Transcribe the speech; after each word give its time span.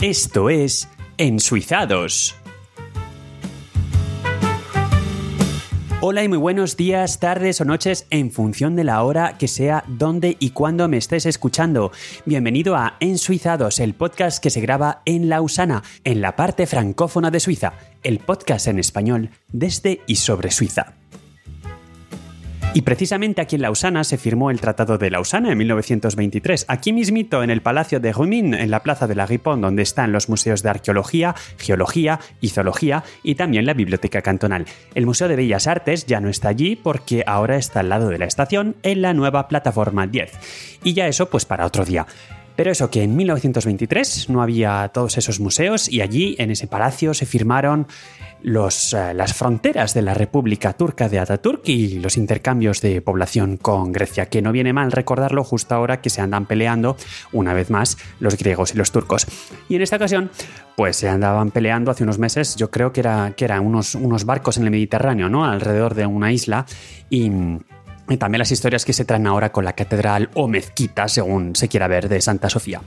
Esto 0.00 0.48
es 0.48 0.88
Ensuizados. 1.16 2.36
Hola 6.00 6.22
y 6.22 6.28
muy 6.28 6.38
buenos 6.38 6.76
días, 6.76 7.18
tardes 7.18 7.60
o 7.60 7.64
noches 7.64 8.06
en 8.10 8.30
función 8.30 8.76
de 8.76 8.84
la 8.84 9.02
hora 9.02 9.36
que 9.38 9.48
sea, 9.48 9.82
dónde 9.88 10.36
y 10.38 10.50
cuándo 10.50 10.86
me 10.86 10.98
estés 10.98 11.26
escuchando. 11.26 11.90
Bienvenido 12.26 12.76
a 12.76 12.96
Ensuizados, 13.00 13.80
el 13.80 13.94
podcast 13.94 14.40
que 14.40 14.50
se 14.50 14.60
graba 14.60 15.02
en 15.04 15.28
Lausana, 15.28 15.82
en 16.04 16.20
la 16.20 16.36
parte 16.36 16.68
francófona 16.68 17.32
de 17.32 17.40
Suiza, 17.40 17.72
el 18.04 18.20
podcast 18.20 18.68
en 18.68 18.78
español 18.78 19.30
desde 19.50 20.02
y 20.06 20.14
sobre 20.14 20.52
Suiza. 20.52 20.94
Y 22.74 22.82
precisamente 22.82 23.40
aquí 23.40 23.56
en 23.56 23.62
Lausana 23.62 24.04
se 24.04 24.18
firmó 24.18 24.50
el 24.50 24.60
Tratado 24.60 24.98
de 24.98 25.10
Lausana 25.10 25.50
en 25.50 25.58
1923, 25.58 26.66
aquí 26.68 26.92
mismito 26.92 27.42
en 27.42 27.50
el 27.50 27.62
Palacio 27.62 27.98
de 27.98 28.12
Rumin, 28.12 28.54
en 28.54 28.70
la 28.70 28.82
Plaza 28.82 29.06
de 29.06 29.14
la 29.14 29.26
Ripon, 29.26 29.60
donde 29.60 29.82
están 29.82 30.12
los 30.12 30.28
museos 30.28 30.62
de 30.62 30.70
arqueología, 30.70 31.34
geología 31.56 32.20
y 32.40 32.50
zoología 32.50 33.04
y 33.22 33.34
también 33.34 33.66
la 33.66 33.74
Biblioteca 33.74 34.22
Cantonal. 34.22 34.66
El 34.94 35.06
Museo 35.06 35.28
de 35.28 35.36
Bellas 35.36 35.66
Artes 35.66 36.06
ya 36.06 36.20
no 36.20 36.28
está 36.28 36.50
allí 36.50 36.76
porque 36.76 37.24
ahora 37.26 37.56
está 37.56 37.80
al 37.80 37.88
lado 37.88 38.10
de 38.10 38.18
la 38.18 38.26
estación 38.26 38.76
en 38.82 39.02
la 39.02 39.14
nueva 39.14 39.48
plataforma 39.48 40.06
10. 40.06 40.30
Y 40.84 40.92
ya 40.92 41.08
eso 41.08 41.30
pues 41.30 41.46
para 41.46 41.66
otro 41.66 41.84
día. 41.84 42.06
Pero 42.58 42.72
eso, 42.72 42.90
que 42.90 43.04
en 43.04 43.14
1923 43.14 44.30
no 44.30 44.42
había 44.42 44.90
todos 44.92 45.16
esos 45.16 45.38
museos 45.38 45.88
y 45.88 46.00
allí, 46.00 46.34
en 46.40 46.50
ese 46.50 46.66
palacio, 46.66 47.14
se 47.14 47.24
firmaron 47.24 47.86
los, 48.42 48.94
eh, 48.94 49.14
las 49.14 49.32
fronteras 49.32 49.94
de 49.94 50.02
la 50.02 50.12
República 50.12 50.72
Turca 50.72 51.08
de 51.08 51.20
Ataturk 51.20 51.68
y 51.68 52.00
los 52.00 52.16
intercambios 52.16 52.80
de 52.80 53.00
población 53.00 53.58
con 53.58 53.92
Grecia, 53.92 54.26
que 54.26 54.42
no 54.42 54.50
viene 54.50 54.72
mal 54.72 54.90
recordarlo 54.90 55.44
justo 55.44 55.76
ahora 55.76 56.00
que 56.00 56.10
se 56.10 56.20
andan 56.20 56.46
peleando 56.46 56.96
una 57.32 57.54
vez 57.54 57.70
más 57.70 57.96
los 58.18 58.36
griegos 58.36 58.74
y 58.74 58.78
los 58.78 58.90
turcos. 58.90 59.28
Y 59.68 59.76
en 59.76 59.82
esta 59.82 59.94
ocasión, 59.94 60.28
pues 60.76 60.96
se 60.96 61.08
andaban 61.08 61.52
peleando 61.52 61.92
hace 61.92 62.02
unos 62.02 62.18
meses, 62.18 62.56
yo 62.56 62.72
creo 62.72 62.92
que, 62.92 62.98
era, 62.98 63.34
que 63.36 63.44
eran 63.44 63.64
unos, 63.64 63.94
unos 63.94 64.24
barcos 64.24 64.56
en 64.56 64.64
el 64.64 64.72
Mediterráneo, 64.72 65.28
¿no? 65.28 65.44
Alrededor 65.44 65.94
de 65.94 66.06
una 66.06 66.32
isla 66.32 66.66
y 67.08 67.30
y 68.08 68.16
también 68.16 68.38
las 68.38 68.52
historias 68.52 68.84
que 68.84 68.92
se 68.92 69.04
traen 69.04 69.26
ahora 69.26 69.52
con 69.52 69.64
la 69.64 69.74
catedral 69.74 70.30
o 70.34 70.48
mezquita, 70.48 71.08
según 71.08 71.54
se 71.54 71.68
quiera 71.68 71.88
ver, 71.88 72.08
de 72.08 72.20
Santa 72.20 72.48
Sofía. 72.50 72.80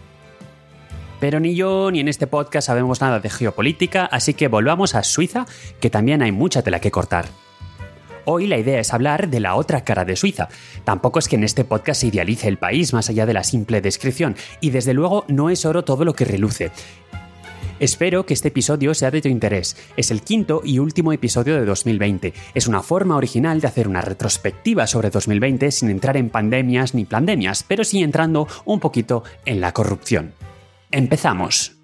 Pero 1.20 1.40
ni 1.40 1.56
yo 1.56 1.92
ni 1.92 2.00
en 2.00 2.08
este 2.08 2.26
podcast 2.26 2.68
sabemos 2.68 3.00
nada 3.00 3.20
de 3.20 3.30
geopolítica, 3.30 4.06
así 4.06 4.34
que 4.34 4.48
volvamos 4.48 4.96
a 4.96 5.04
Suiza, 5.04 5.46
que 5.80 5.92
también 5.92 6.24
hay 6.24 6.32
mucha 6.32 6.64
tela 6.64 6.80
que 6.80 6.90
cortar. 6.90 7.26
Hoy 8.26 8.48
la 8.48 8.58
idea 8.58 8.80
es 8.80 8.94
hablar 8.94 9.30
de 9.30 9.40
la 9.40 9.56
otra 9.56 9.84
cara 9.84 10.06
de 10.06 10.16
Suiza. 10.16 10.48
Tampoco 10.84 11.20
es 11.20 11.28
que 11.28 11.36
en 11.36 11.44
este 11.44 11.64
podcast 11.64 12.02
se 12.02 12.08
idealice 12.08 12.48
el 12.48 12.58
país 12.58 12.94
más 12.94 13.10
allá 13.10 13.26
de 13.26 13.34
la 13.34 13.44
simple 13.44 13.82
descripción, 13.82 14.36
y 14.62 14.72
desde 14.72 14.94
luego 14.94 15.26
no 15.28 15.50
es 15.50 15.66
oro 15.66 15.84
todo 15.84 16.06
lo 16.06 16.14
que 16.14 16.26
reluce. 16.26 16.72
Espero 17.82 18.28
que 18.28 18.36
este 18.36 18.50
episodio 18.50 18.94
sea 18.94 19.10
de 19.10 19.24
tu 19.24 19.28
interés. 19.28 19.76
Es 19.98 20.12
el 20.12 20.22
quinto 20.22 20.62
y 20.64 20.78
último 20.78 21.14
episodio 21.14 21.56
de 21.56 21.66
2020. 21.66 22.32
Es 22.54 22.68
una 22.68 22.84
forma 22.84 23.16
original 23.16 23.60
de 23.60 23.66
hacer 23.66 23.88
una 23.88 24.02
retrospectiva 24.02 24.86
sobre 24.86 25.10
2020 25.10 25.72
sin 25.72 25.90
entrar 25.90 26.16
en 26.16 26.30
pandemias 26.30 26.94
ni 26.94 27.06
pandemias, 27.06 27.66
pero 27.68 27.84
sí 27.84 28.04
entrando 28.04 28.48
un 28.66 28.80
poquito 28.80 29.24
en 29.46 29.62
la 29.62 29.72
corrupción. 29.72 30.36
Empezamos. 30.92 31.81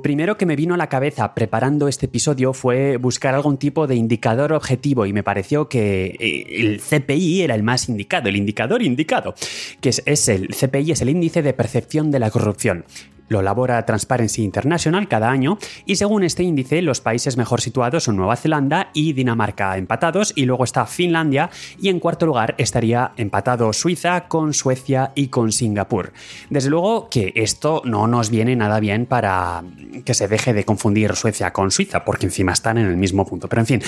Lo 0.00 0.02
primero 0.02 0.38
que 0.38 0.46
me 0.46 0.56
vino 0.56 0.72
a 0.72 0.78
la 0.78 0.88
cabeza 0.88 1.34
preparando 1.34 1.86
este 1.86 2.06
episodio 2.06 2.54
fue 2.54 2.96
buscar 2.96 3.34
algún 3.34 3.58
tipo 3.58 3.86
de 3.86 3.96
indicador 3.96 4.54
objetivo 4.54 5.04
y 5.04 5.12
me 5.12 5.22
pareció 5.22 5.68
que 5.68 6.16
eh, 6.18 6.46
el 6.58 6.80
CPI 6.80 7.42
era 7.42 7.54
el 7.54 7.62
más 7.62 7.86
indicado, 7.86 8.30
el 8.30 8.36
indicador 8.36 8.82
indicado, 8.82 9.34
que 9.82 9.90
es, 9.90 10.02
es 10.06 10.30
el 10.30 10.54
CPI 10.54 10.92
es 10.92 11.02
el 11.02 11.10
índice 11.10 11.42
de 11.42 11.52
percepción 11.52 12.10
de 12.10 12.18
la 12.18 12.30
corrupción. 12.30 12.86
Lo 13.30 13.38
elabora 13.38 13.86
Transparency 13.86 14.42
International 14.42 15.06
cada 15.06 15.30
año 15.30 15.56
y 15.86 15.94
según 15.94 16.24
este 16.24 16.42
índice 16.42 16.82
los 16.82 17.00
países 17.00 17.36
mejor 17.36 17.60
situados 17.60 18.02
son 18.02 18.16
Nueva 18.16 18.34
Zelanda 18.34 18.90
y 18.92 19.12
Dinamarca 19.12 19.76
empatados 19.76 20.32
y 20.34 20.46
luego 20.46 20.64
está 20.64 20.84
Finlandia 20.84 21.48
y 21.80 21.90
en 21.90 22.00
cuarto 22.00 22.26
lugar 22.26 22.56
estaría 22.58 23.12
empatado 23.16 23.72
Suiza 23.72 24.26
con 24.26 24.52
Suecia 24.52 25.12
y 25.14 25.28
con 25.28 25.52
Singapur. 25.52 26.12
Desde 26.48 26.70
luego 26.70 27.08
que 27.08 27.32
esto 27.36 27.82
no 27.84 28.08
nos 28.08 28.30
viene 28.30 28.56
nada 28.56 28.80
bien 28.80 29.06
para 29.06 29.62
que 30.04 30.14
se 30.14 30.26
deje 30.26 30.52
de 30.52 30.64
confundir 30.64 31.14
Suecia 31.14 31.52
con 31.52 31.70
Suiza 31.70 32.04
porque 32.04 32.26
encima 32.26 32.50
están 32.50 32.78
en 32.78 32.86
el 32.86 32.96
mismo 32.96 33.24
punto. 33.24 33.48
Pero 33.48 33.62
en 33.62 33.66
fin, 33.66 33.82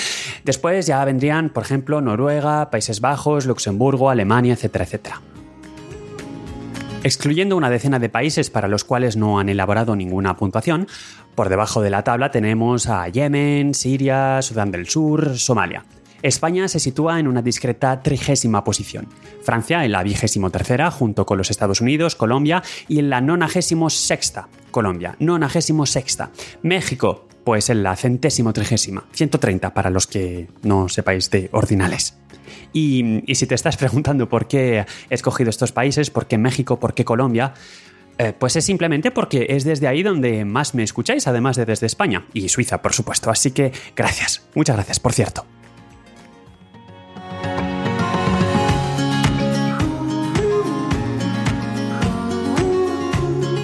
después 0.44 0.86
ya 0.86 1.04
vendrían 1.04 1.50
por 1.50 1.64
ejemplo 1.64 2.00
Noruega, 2.00 2.70
Países 2.70 3.00
Bajos, 3.00 3.46
Luxemburgo, 3.46 4.08
Alemania, 4.08 4.54
etcétera, 4.54 4.84
etcétera. 4.84 5.20
Excluyendo 7.04 7.56
una 7.56 7.68
decena 7.68 7.98
de 7.98 8.08
países 8.08 8.48
para 8.48 8.68
los 8.68 8.84
cuales 8.84 9.16
no 9.16 9.40
han 9.40 9.48
elaborado 9.48 9.96
ninguna 9.96 10.36
puntuación, 10.36 10.86
por 11.34 11.48
debajo 11.48 11.82
de 11.82 11.90
la 11.90 12.04
tabla 12.04 12.30
tenemos 12.30 12.88
a 12.88 13.08
Yemen, 13.08 13.74
Siria, 13.74 14.40
Sudán 14.40 14.70
del 14.70 14.88
Sur, 14.88 15.36
Somalia. 15.36 15.84
España 16.22 16.68
se 16.68 16.78
sitúa 16.78 17.18
en 17.18 17.26
una 17.26 17.42
discreta 17.42 18.00
trigésima 18.02 18.62
posición, 18.62 19.08
Francia 19.42 19.84
en 19.84 19.90
la 19.90 20.04
vigésimo 20.04 20.50
tercera 20.50 20.92
junto 20.92 21.26
con 21.26 21.38
los 21.38 21.50
Estados 21.50 21.80
Unidos, 21.80 22.14
Colombia 22.14 22.62
y 22.86 23.00
en 23.00 23.10
la 23.10 23.20
nonagésimo 23.20 23.90
sexta, 23.90 24.48
Colombia, 24.70 25.16
nonagésimo 25.18 25.86
sexta, 25.86 26.30
México 26.62 27.26
pues 27.42 27.70
en 27.70 27.82
la 27.82 27.96
centésimo 27.96 28.52
trigésima, 28.52 29.04
130 29.12 29.74
para 29.74 29.90
los 29.90 30.06
que 30.06 30.48
no 30.62 30.88
sepáis 30.88 31.28
de 31.30 31.48
ordinales. 31.52 32.16
Y, 32.72 33.22
si 33.34 33.46
te 33.46 33.54
estás 33.54 33.76
preguntando 33.82 34.28
por 34.28 34.48
qué 34.48 34.84
he 35.10 35.14
escogido 35.14 35.50
estos 35.50 35.72
países, 35.72 36.10
por 36.10 36.26
qué 36.26 36.38
México, 36.38 36.78
por 36.78 36.94
qué 36.94 37.04
Colombia, 37.04 37.54
eh, 38.18 38.32
pues 38.38 38.56
es 38.56 38.64
simplemente 38.64 39.10
porque 39.10 39.46
es 39.50 39.64
desde 39.64 39.88
ahí 39.88 40.02
donde 40.02 40.44
más 40.44 40.74
me 40.74 40.82
escucháis, 40.82 41.26
además 41.26 41.56
de 41.56 41.64
desde 41.64 41.86
España 41.86 42.26
y 42.34 42.48
Suiza, 42.48 42.82
por 42.82 42.92
supuesto. 42.92 43.30
Así 43.30 43.52
que 43.52 43.72
gracias, 43.96 44.46
muchas 44.54 44.76
gracias, 44.76 45.00
por 45.00 45.12
cierto. 45.12 45.46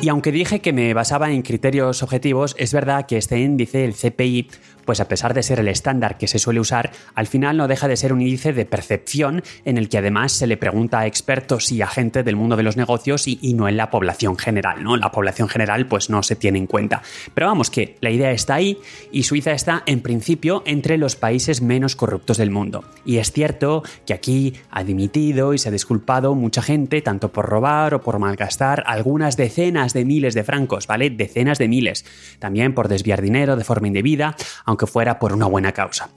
Y 0.00 0.10
aunque 0.10 0.30
dije 0.30 0.60
que 0.60 0.72
me 0.72 0.94
basaba 0.94 1.32
en 1.32 1.42
criterios 1.42 2.04
objetivos, 2.04 2.54
es 2.56 2.72
verdad 2.72 3.06
que 3.06 3.16
este 3.16 3.40
índice, 3.40 3.84
el 3.84 3.94
CPI, 3.94 4.48
pues 4.88 5.00
a 5.00 5.08
pesar 5.08 5.34
de 5.34 5.42
ser 5.42 5.60
el 5.60 5.68
estándar 5.68 6.16
que 6.16 6.28
se 6.28 6.38
suele 6.38 6.60
usar, 6.60 6.92
al 7.14 7.26
final 7.26 7.58
no 7.58 7.68
deja 7.68 7.88
de 7.88 7.96
ser 7.98 8.14
un 8.14 8.22
índice 8.22 8.54
de 8.54 8.64
percepción 8.64 9.42
en 9.66 9.76
el 9.76 9.90
que 9.90 9.98
además 9.98 10.32
se 10.32 10.46
le 10.46 10.56
pregunta 10.56 11.00
a 11.00 11.06
expertos 11.06 11.70
y 11.72 11.82
a 11.82 11.86
gente 11.88 12.22
del 12.22 12.36
mundo 12.36 12.56
de 12.56 12.62
los 12.62 12.78
negocios 12.78 13.28
y, 13.28 13.52
no 13.52 13.68
en 13.68 13.76
la 13.76 13.90
población 13.90 14.38
general, 14.38 14.82
¿no? 14.82 14.96
La 14.96 15.12
población 15.12 15.50
general 15.50 15.86
pues 15.88 16.08
no 16.08 16.22
se 16.22 16.36
tiene 16.36 16.56
en 16.56 16.66
cuenta. 16.66 17.02
Pero 17.34 17.48
vamos 17.48 17.68
que 17.68 17.98
la 18.00 18.08
idea 18.08 18.30
está 18.30 18.54
ahí 18.54 18.78
y 19.12 19.24
Suiza 19.24 19.52
está 19.52 19.82
en 19.84 20.00
principio 20.00 20.62
entre 20.64 20.96
los 20.96 21.16
países 21.16 21.60
menos 21.60 21.94
corruptos 21.94 22.38
del 22.38 22.50
mundo. 22.50 22.82
Y 23.04 23.18
es 23.18 23.30
cierto 23.30 23.82
que 24.06 24.14
aquí 24.14 24.54
ha 24.70 24.84
dimitido 24.84 25.52
y 25.52 25.58
se 25.58 25.68
ha 25.68 25.72
disculpado 25.72 26.34
mucha 26.34 26.62
gente, 26.62 27.02
tanto 27.02 27.30
por 27.30 27.44
robar 27.44 27.92
o 27.92 28.00
por 28.00 28.18
malgastar 28.18 28.84
algunas 28.86 29.36
decenas 29.36 29.92
de 29.92 29.97
miles 30.04 30.34
de 30.34 30.44
francos, 30.44 30.86
¿vale? 30.86 31.10
Decenas 31.10 31.58
de 31.58 31.68
miles. 31.68 32.04
También 32.38 32.74
por 32.74 32.88
desviar 32.88 33.22
dinero 33.22 33.56
de 33.56 33.64
forma 33.64 33.88
indebida, 33.88 34.36
aunque 34.64 34.86
fuera 34.86 35.18
por 35.18 35.32
una 35.32 35.46
buena 35.46 35.72
causa. 35.72 36.10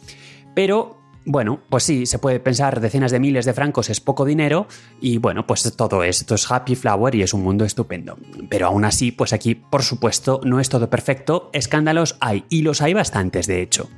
Pero 0.54 1.02
bueno, 1.24 1.60
pues 1.70 1.84
sí, 1.84 2.08
se 2.08 2.18
puede 2.18 2.40
pensar 2.40 2.82
decenas 2.82 3.12
de 3.12 3.20
miles 3.20 3.46
de 3.46 3.54
francos 3.54 3.90
es 3.90 4.02
poco 4.02 4.26
dinero 4.26 4.68
y 5.00 5.20
bueno, 5.20 5.46
pues 5.46 5.72
todo 5.76 6.04
esto 6.04 6.34
es 6.34 6.52
happy 6.52 6.76
flower 6.76 7.14
y 7.14 7.22
es 7.22 7.34
un 7.34 7.44
mundo 7.44 7.64
estupendo. 7.64 8.18
Pero 8.50 8.68
aún 8.68 8.86
así, 8.86 9.12
pues 9.12 9.32
aquí, 9.32 9.54
por 9.54 9.84
supuesto, 9.84 10.42
no 10.44 10.60
es 10.60 10.70
todo 10.70 10.90
perfecto, 10.90 11.52
escándalos 11.54 12.18
hay 12.22 12.46
y 12.50 12.64
los 12.64 12.82
hay 12.82 12.94
bastantes 12.94 13.46
de 13.46 13.62
hecho. 13.62 13.90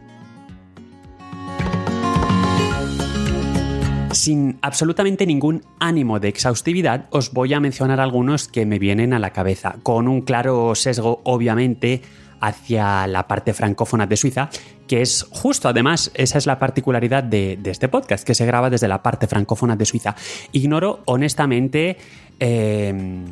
Sin 4.14 4.60
absolutamente 4.62 5.26
ningún 5.26 5.64
ánimo 5.80 6.20
de 6.20 6.28
exhaustividad, 6.28 7.08
os 7.10 7.34
voy 7.34 7.54
a 7.54 7.60
mencionar 7.60 8.00
algunos 8.00 8.48
que 8.48 8.66
me 8.66 8.80
vienen 8.80 9.12
a 9.14 9.20
la 9.20 9.32
cabeza, 9.32 9.76
con 9.84 10.08
un 10.08 10.22
claro 10.22 10.76
sesgo, 10.76 11.22
obviamente, 11.24 12.02
hacia 12.40 13.08
la 13.08 13.28
parte 13.28 13.54
francófona 13.54 14.06
de 14.06 14.18
Suiza, 14.18 14.50
que 14.86 15.02
es 15.02 15.26
justo, 15.32 15.70
además, 15.70 16.12
esa 16.14 16.38
es 16.38 16.46
la 16.46 16.60
particularidad 16.60 17.24
de, 17.24 17.58
este 17.64 17.88
podcast, 17.88 18.26
que 18.26 18.36
se 18.36 18.46
graba 18.46 18.70
desde 18.70 18.88
la 18.88 19.02
parte 19.02 19.28
francófona 19.28 19.76
de 19.76 19.86
Suiza. 19.86 20.16
Ignoro, 20.52 21.02
honestamente, 21.06 21.98
em, 22.40 23.24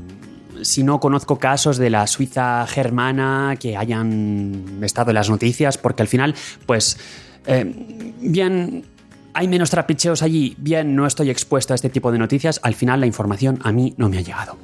si 0.61 0.83
no 0.83 0.99
conozco 0.99 1.37
casos 1.37 1.77
de 1.77 1.89
la 1.89 2.07
Suiza 2.07 2.65
germana 2.67 3.57
que 3.59 3.75
hayan 3.75 4.79
estado 4.81 5.11
en 5.11 5.15
las 5.15 5.29
noticias, 5.29 5.77
porque 5.77 6.03
al 6.03 6.07
final, 6.07 6.33
pues, 6.65 6.97
em, 7.45 8.13
bien 8.21 8.85
hay 9.33 9.47
menos 9.47 9.69
trapicheos 9.69 10.21
allí, 10.21 10.55
bien 10.57 10.95
no 10.95 11.05
estoy 11.05 11.29
expuesto 11.29 11.73
a 11.73 11.75
este 11.75 11.89
tipo 11.89 12.11
de 12.11 12.19
noticias, 12.19 12.59
al 12.63 12.75
final 12.75 12.99
la 12.99 13.05
información 13.05 13.59
a 13.63 13.71
mí 13.71 13.93
no 13.97 14.09
me 14.09 14.17
ha 14.17 14.21
llegado. 14.21 14.57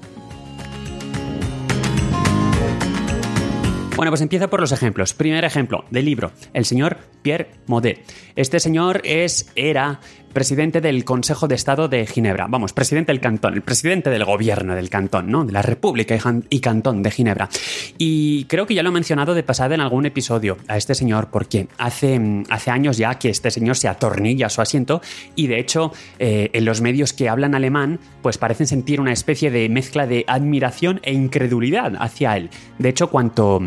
Bueno, 3.96 4.12
pues 4.12 4.22
empiezo 4.22 4.48
por 4.48 4.60
los 4.60 4.72
ejemplos. 4.72 5.16
Primer 5.16 5.44
ejemplo 5.44 5.84
del 5.90 6.06
libro, 6.06 6.32
el 6.54 6.66
señor 6.66 6.98
Pierre 7.24 7.50
Modet. 7.66 8.06
Este 8.36 8.60
señor 8.60 9.02
es, 9.04 9.52
era 9.56 10.02
presidente 10.34 10.82
del 10.82 11.06
Consejo 11.06 11.48
de 11.48 11.56
Estado 11.56 11.88
de 11.88 12.06
Ginebra. 12.06 12.48
Vamos, 12.48 12.74
presidente 12.74 13.12
del 13.12 13.20
cantón, 13.20 13.54
el 13.54 13.62
presidente 13.62 14.10
del 14.10 14.26
gobierno 14.26 14.76
del 14.76 14.90
cantón, 14.90 15.30
¿no? 15.30 15.46
De 15.46 15.52
la 15.52 15.62
República 15.62 16.18
y 16.50 16.60
Cantón 16.60 17.04
de 17.04 17.12
Ginebra. 17.12 17.50
Y 17.98 18.46
creo 18.46 18.66
que 18.66 18.74
ya 18.74 18.84
lo 18.84 18.90
he 18.90 18.94
mencionado 18.94 19.34
de 19.34 19.44
pasada 19.44 19.76
en 19.76 19.82
algún 19.82 20.06
episodio 20.06 20.58
a 20.68 20.78
este 20.78 20.96
señor, 20.96 21.30
porque 21.32 21.68
hace, 21.78 22.44
hace 22.50 22.72
años 22.72 22.98
ya 22.98 23.16
que 23.16 23.30
este 23.30 23.52
señor 23.52 23.78
se 23.78 23.88
atornilla 23.88 24.48
a 24.48 24.50
su 24.50 24.62
asiento 24.62 25.02
y 25.36 25.48
de 25.48 25.60
hecho 25.60 25.92
eh, 26.20 26.50
en 26.54 26.66
los 26.66 26.82
medios 26.82 27.14
que 27.14 27.30
hablan 27.30 27.56
alemán 27.56 28.00
pues 28.22 28.38
parecen 28.38 28.68
sentir 28.68 29.02
una 29.02 29.14
especie 29.14 29.52
de 29.52 29.70
mezcla 29.70 30.08
de 30.08 30.26
admiración 30.28 31.00
e 31.04 31.14
incredulidad 31.14 31.94
hacia 32.00 32.38
él. 32.38 32.50
De 32.78 32.90
hecho, 32.90 33.10
cuanto 33.10 33.62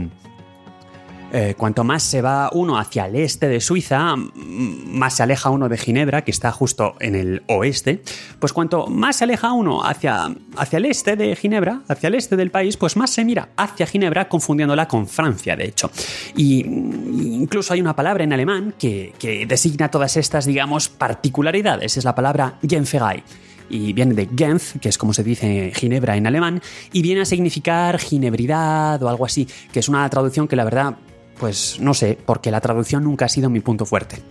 eh, 1.32 1.54
cuanto 1.56 1.84
más 1.84 2.02
se 2.02 2.22
va 2.22 2.50
uno 2.52 2.78
hacia 2.78 3.06
el 3.06 3.16
este 3.16 3.48
de 3.48 3.60
Suiza, 3.60 4.16
más 4.16 5.14
se 5.14 5.22
aleja 5.22 5.50
uno 5.50 5.68
de 5.68 5.78
Ginebra, 5.78 6.22
que 6.22 6.32
está 6.32 6.50
justo 6.50 6.96
en 6.98 7.14
el 7.14 7.42
oeste, 7.46 8.02
pues 8.38 8.52
cuanto 8.52 8.88
más 8.88 9.16
se 9.16 9.24
aleja 9.24 9.52
uno 9.52 9.84
hacia, 9.84 10.34
hacia 10.56 10.76
el 10.78 10.86
este 10.86 11.14
de 11.14 11.36
Ginebra, 11.36 11.82
hacia 11.88 12.08
el 12.08 12.16
este 12.16 12.36
del 12.36 12.50
país, 12.50 12.76
pues 12.76 12.96
más 12.96 13.10
se 13.10 13.24
mira 13.24 13.50
hacia 13.56 13.86
Ginebra, 13.86 14.28
confundiéndola 14.28 14.88
con 14.88 15.06
Francia, 15.06 15.54
de 15.54 15.66
hecho. 15.66 15.90
Y 16.36 16.64
incluso 16.64 17.74
hay 17.74 17.80
una 17.80 17.94
palabra 17.94 18.24
en 18.24 18.32
alemán 18.32 18.74
que, 18.78 19.12
que 19.18 19.46
designa 19.46 19.88
todas 19.88 20.16
estas, 20.16 20.46
digamos, 20.46 20.88
particularidades, 20.88 21.96
es 21.96 22.04
la 22.04 22.14
palabra 22.14 22.58
Genferei 22.68 23.22
y 23.70 23.92
viene 23.92 24.14
de 24.14 24.28
Genf, 24.36 24.76
que 24.80 24.88
es 24.88 24.98
como 24.98 25.14
se 25.14 25.22
dice 25.22 25.70
Ginebra 25.74 26.16
en 26.16 26.26
alemán, 26.26 26.60
y 26.92 27.02
viene 27.02 27.20
a 27.20 27.24
significar 27.24 27.98
ginebridad 27.98 29.00
o 29.02 29.08
algo 29.08 29.24
así, 29.24 29.46
que 29.72 29.78
es 29.78 29.88
una 29.88 30.08
traducción 30.10 30.48
que 30.48 30.56
la 30.56 30.64
verdad 30.64 30.96
pues 31.40 31.80
no 31.80 31.94
sé, 31.94 32.18
porque 32.26 32.50
la 32.50 32.60
traducción 32.60 33.04
nunca 33.04 33.24
ha 33.24 33.28
sido 33.28 33.48
mi 33.48 33.60
punto 33.60 33.86
fuerte. 33.86 34.22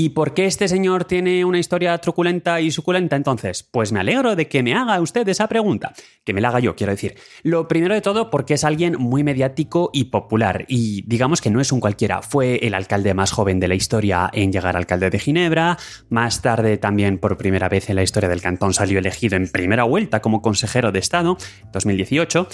¿Y 0.00 0.10
por 0.10 0.32
qué 0.32 0.46
este 0.46 0.68
señor 0.68 1.06
tiene 1.06 1.44
una 1.44 1.58
historia 1.58 1.98
truculenta 1.98 2.60
y 2.60 2.70
suculenta 2.70 3.16
entonces? 3.16 3.64
Pues 3.64 3.90
me 3.90 3.98
alegro 3.98 4.36
de 4.36 4.46
que 4.46 4.62
me 4.62 4.72
haga 4.72 5.00
usted 5.00 5.28
esa 5.28 5.48
pregunta. 5.48 5.92
Que 6.22 6.32
me 6.32 6.40
la 6.40 6.50
haga 6.50 6.60
yo, 6.60 6.76
quiero 6.76 6.92
decir. 6.92 7.16
Lo 7.42 7.66
primero 7.66 7.94
de 7.94 8.00
todo 8.00 8.30
porque 8.30 8.54
es 8.54 8.62
alguien 8.62 8.94
muy 8.96 9.24
mediático 9.24 9.90
y 9.92 10.04
popular. 10.04 10.66
Y 10.68 11.02
digamos 11.08 11.40
que 11.40 11.50
no 11.50 11.60
es 11.60 11.72
un 11.72 11.80
cualquiera. 11.80 12.22
Fue 12.22 12.64
el 12.64 12.74
alcalde 12.74 13.12
más 13.12 13.32
joven 13.32 13.58
de 13.58 13.66
la 13.66 13.74
historia 13.74 14.30
en 14.32 14.52
llegar 14.52 14.76
alcalde 14.76 15.10
de 15.10 15.18
Ginebra. 15.18 15.78
Más 16.10 16.42
tarde 16.42 16.78
también 16.78 17.18
por 17.18 17.36
primera 17.36 17.68
vez 17.68 17.90
en 17.90 17.96
la 17.96 18.04
historia 18.04 18.28
del 18.28 18.40
cantón 18.40 18.74
salió 18.74 19.00
elegido 19.00 19.34
en 19.34 19.50
primera 19.50 19.82
vuelta 19.82 20.20
como 20.20 20.42
consejero 20.42 20.92
de 20.92 21.00
Estado, 21.00 21.38
2018. 21.72 22.46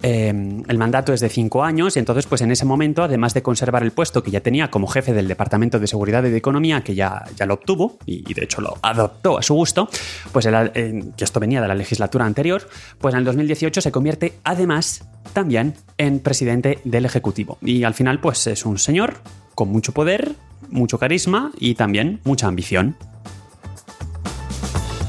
Em, 0.00 0.62
el 0.68 0.78
mandato 0.78 1.12
es 1.12 1.20
de 1.20 1.28
cinco 1.28 1.64
años 1.64 1.96
y 1.96 1.98
entonces, 1.98 2.26
pues 2.26 2.40
en 2.40 2.52
ese 2.52 2.64
momento, 2.64 3.02
además 3.02 3.34
de 3.34 3.42
conservar 3.42 3.82
el 3.82 3.90
puesto 3.90 4.22
que 4.22 4.30
ya 4.30 4.40
tenía 4.40 4.70
como 4.70 4.86
jefe 4.86 5.12
del 5.12 5.26
Departamento 5.26 5.80
de 5.80 5.88
Seguridad 5.88 6.22
y 6.24 6.30
de 6.30 6.36
Economía, 6.36 6.82
que 6.82 6.94
ya, 6.94 7.24
ya 7.36 7.46
lo 7.46 7.54
obtuvo 7.54 7.98
y, 8.06 8.32
de 8.32 8.44
hecho 8.44 8.60
lo 8.60 8.78
adoptó 8.82 9.38
a 9.38 9.42
su 9.42 9.54
gusto, 9.54 9.88
pues 10.32 10.46
que 10.46 11.24
esto 11.24 11.40
venía 11.40 11.60
de 11.60 11.68
la 11.68 11.74
legislatura 11.74 12.26
anterior, 12.26 12.68
pues 12.98 13.14
en 13.14 13.18
el 13.18 13.24
2018 13.24 13.80
se 13.80 13.90
convierte 13.90 14.34
además 14.44 15.08
también 15.32 15.74
en 15.96 16.20
presidente 16.20 16.78
del 16.84 17.04
Ejecutivo. 17.04 17.58
Y 17.60 17.82
al 17.82 17.94
final, 17.94 18.20
pues 18.20 18.46
es 18.46 18.64
un 18.64 18.78
señor 18.78 19.14
con 19.54 19.68
mucho 19.70 19.92
poder, 19.92 20.32
mucho 20.70 20.98
carisma 20.98 21.50
y 21.58 21.74
también 21.74 22.20
mucha 22.24 22.46
ambición. 22.46 22.96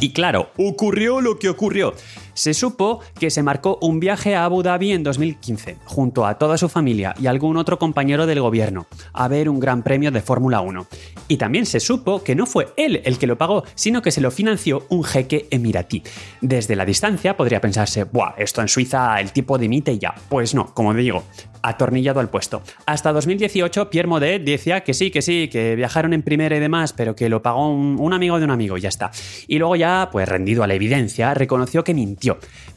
Y 0.01 0.13
claro, 0.13 0.49
ocurrió 0.57 1.19
lo 1.19 1.39
que 1.39 1.49
ocurrió. 1.49 1.93
Se 2.39 2.53
supo 2.53 3.01
que 3.19 3.31
se 3.31 3.43
marcó 3.43 3.79
un 3.81 3.99
viaje 3.99 4.33
a 4.33 4.45
Abu 4.45 4.63
Dhabi 4.63 4.93
en 4.93 5.03
2015, 5.03 5.75
junto 5.83 6.25
a 6.25 6.37
toda 6.37 6.57
su 6.57 6.69
familia 6.69 7.13
y 7.19 7.27
algún 7.27 7.57
otro 7.57 7.77
compañero 7.77 8.25
del 8.27 8.39
gobierno, 8.39 8.87
a 9.11 9.27
ver 9.27 9.49
un 9.49 9.59
gran 9.59 9.83
premio 9.83 10.09
de 10.09 10.21
Fórmula 10.21 10.61
1. 10.61 10.87
Y 11.27 11.35
también 11.35 11.65
se 11.65 11.81
supo 11.81 12.23
que 12.23 12.35
no 12.35 12.45
fue 12.45 12.69
él 12.77 13.01
el 13.03 13.17
que 13.17 13.27
lo 13.27 13.37
pagó, 13.37 13.65
sino 13.75 14.01
que 14.01 14.11
se 14.11 14.21
lo 14.21 14.31
financió 14.31 14.85
un 14.87 15.03
jeque 15.03 15.49
emiratí. 15.51 16.01
Desde 16.39 16.77
la 16.77 16.85
distancia 16.85 17.35
podría 17.35 17.59
pensarse, 17.59 18.05
¡buah! 18.05 18.35
Esto 18.37 18.61
en 18.61 18.69
Suiza 18.69 19.19
el 19.19 19.33
tipo 19.33 19.57
dimite 19.57 19.91
y 19.91 19.99
ya. 19.99 20.15
Pues 20.29 20.55
no, 20.55 20.73
como 20.73 20.93
digo, 20.93 21.25
atornillado 21.61 22.21
al 22.21 22.29
puesto. 22.29 22.61
Hasta 22.85 23.11
2018, 23.11 23.89
Pierre 23.89 24.07
Modet 24.07 24.45
decía 24.45 24.79
que 24.85 24.93
sí, 24.93 25.11
que 25.11 25.21
sí, 25.21 25.49
que 25.51 25.75
viajaron 25.75 26.13
en 26.13 26.23
primera 26.23 26.55
y 26.55 26.61
demás, 26.61 26.93
pero 26.93 27.17
que 27.17 27.27
lo 27.27 27.41
pagó 27.41 27.69
un, 27.69 27.97
un 27.99 28.13
amigo 28.13 28.39
de 28.39 28.45
un 28.45 28.51
amigo 28.51 28.77
y 28.77 28.81
ya 28.81 28.89
está. 28.89 29.11
Y 29.45 29.59
luego 29.59 29.75
ya, 29.75 30.07
pues 30.09 30.27
rendido 30.29 30.63
a 30.63 30.67
la 30.67 30.75
evidencia, 30.75 31.33
reconoció 31.33 31.83
que 31.83 31.93
mintió 31.93 32.28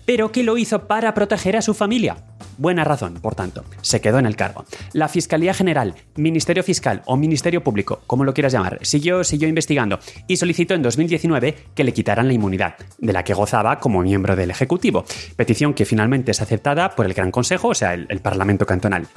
pero 0.06 0.32
que 0.32 0.42
lo 0.42 0.56
hizo 0.56 0.86
para 0.86 1.14
proteger 1.14 1.56
a 1.56 1.62
su 1.62 1.74
familia. 1.74 2.16
Buena 2.58 2.84
razón, 2.84 3.14
por 3.14 3.34
tanto, 3.34 3.64
se 3.80 4.00
quedó 4.00 4.18
en 4.18 4.26
el 4.26 4.36
cargo. 4.36 4.64
La 4.92 5.08
Fiscalía 5.08 5.54
General, 5.54 5.94
Ministerio 6.16 6.62
Fiscal 6.62 7.02
o 7.06 7.16
Ministerio 7.16 7.62
Público, 7.62 8.02
como 8.06 8.24
lo 8.24 8.34
quieras 8.34 8.52
llamar, 8.52 8.78
siguió, 8.82 9.24
siguió 9.24 9.48
investigando 9.48 9.98
y 10.26 10.36
solicitó 10.36 10.74
en 10.74 10.82
2019 10.82 11.56
que 11.74 11.84
le 11.84 11.92
quitaran 11.92 12.28
la 12.28 12.34
inmunidad, 12.34 12.74
de 12.98 13.12
la 13.12 13.24
que 13.24 13.34
gozaba 13.34 13.78
como 13.78 14.02
miembro 14.02 14.36
del 14.36 14.50
Ejecutivo, 14.50 15.04
petición 15.36 15.74
que 15.74 15.86
finalmente 15.86 16.32
es 16.32 16.42
aceptada 16.42 16.90
por 16.90 17.06
el 17.06 17.14
Gran 17.14 17.30
Consejo, 17.30 17.68
o 17.68 17.74
sea, 17.74 17.94
el, 17.94 18.06
el 18.10 18.20
Parlamento 18.20 18.66
Cantonal. 18.66 19.08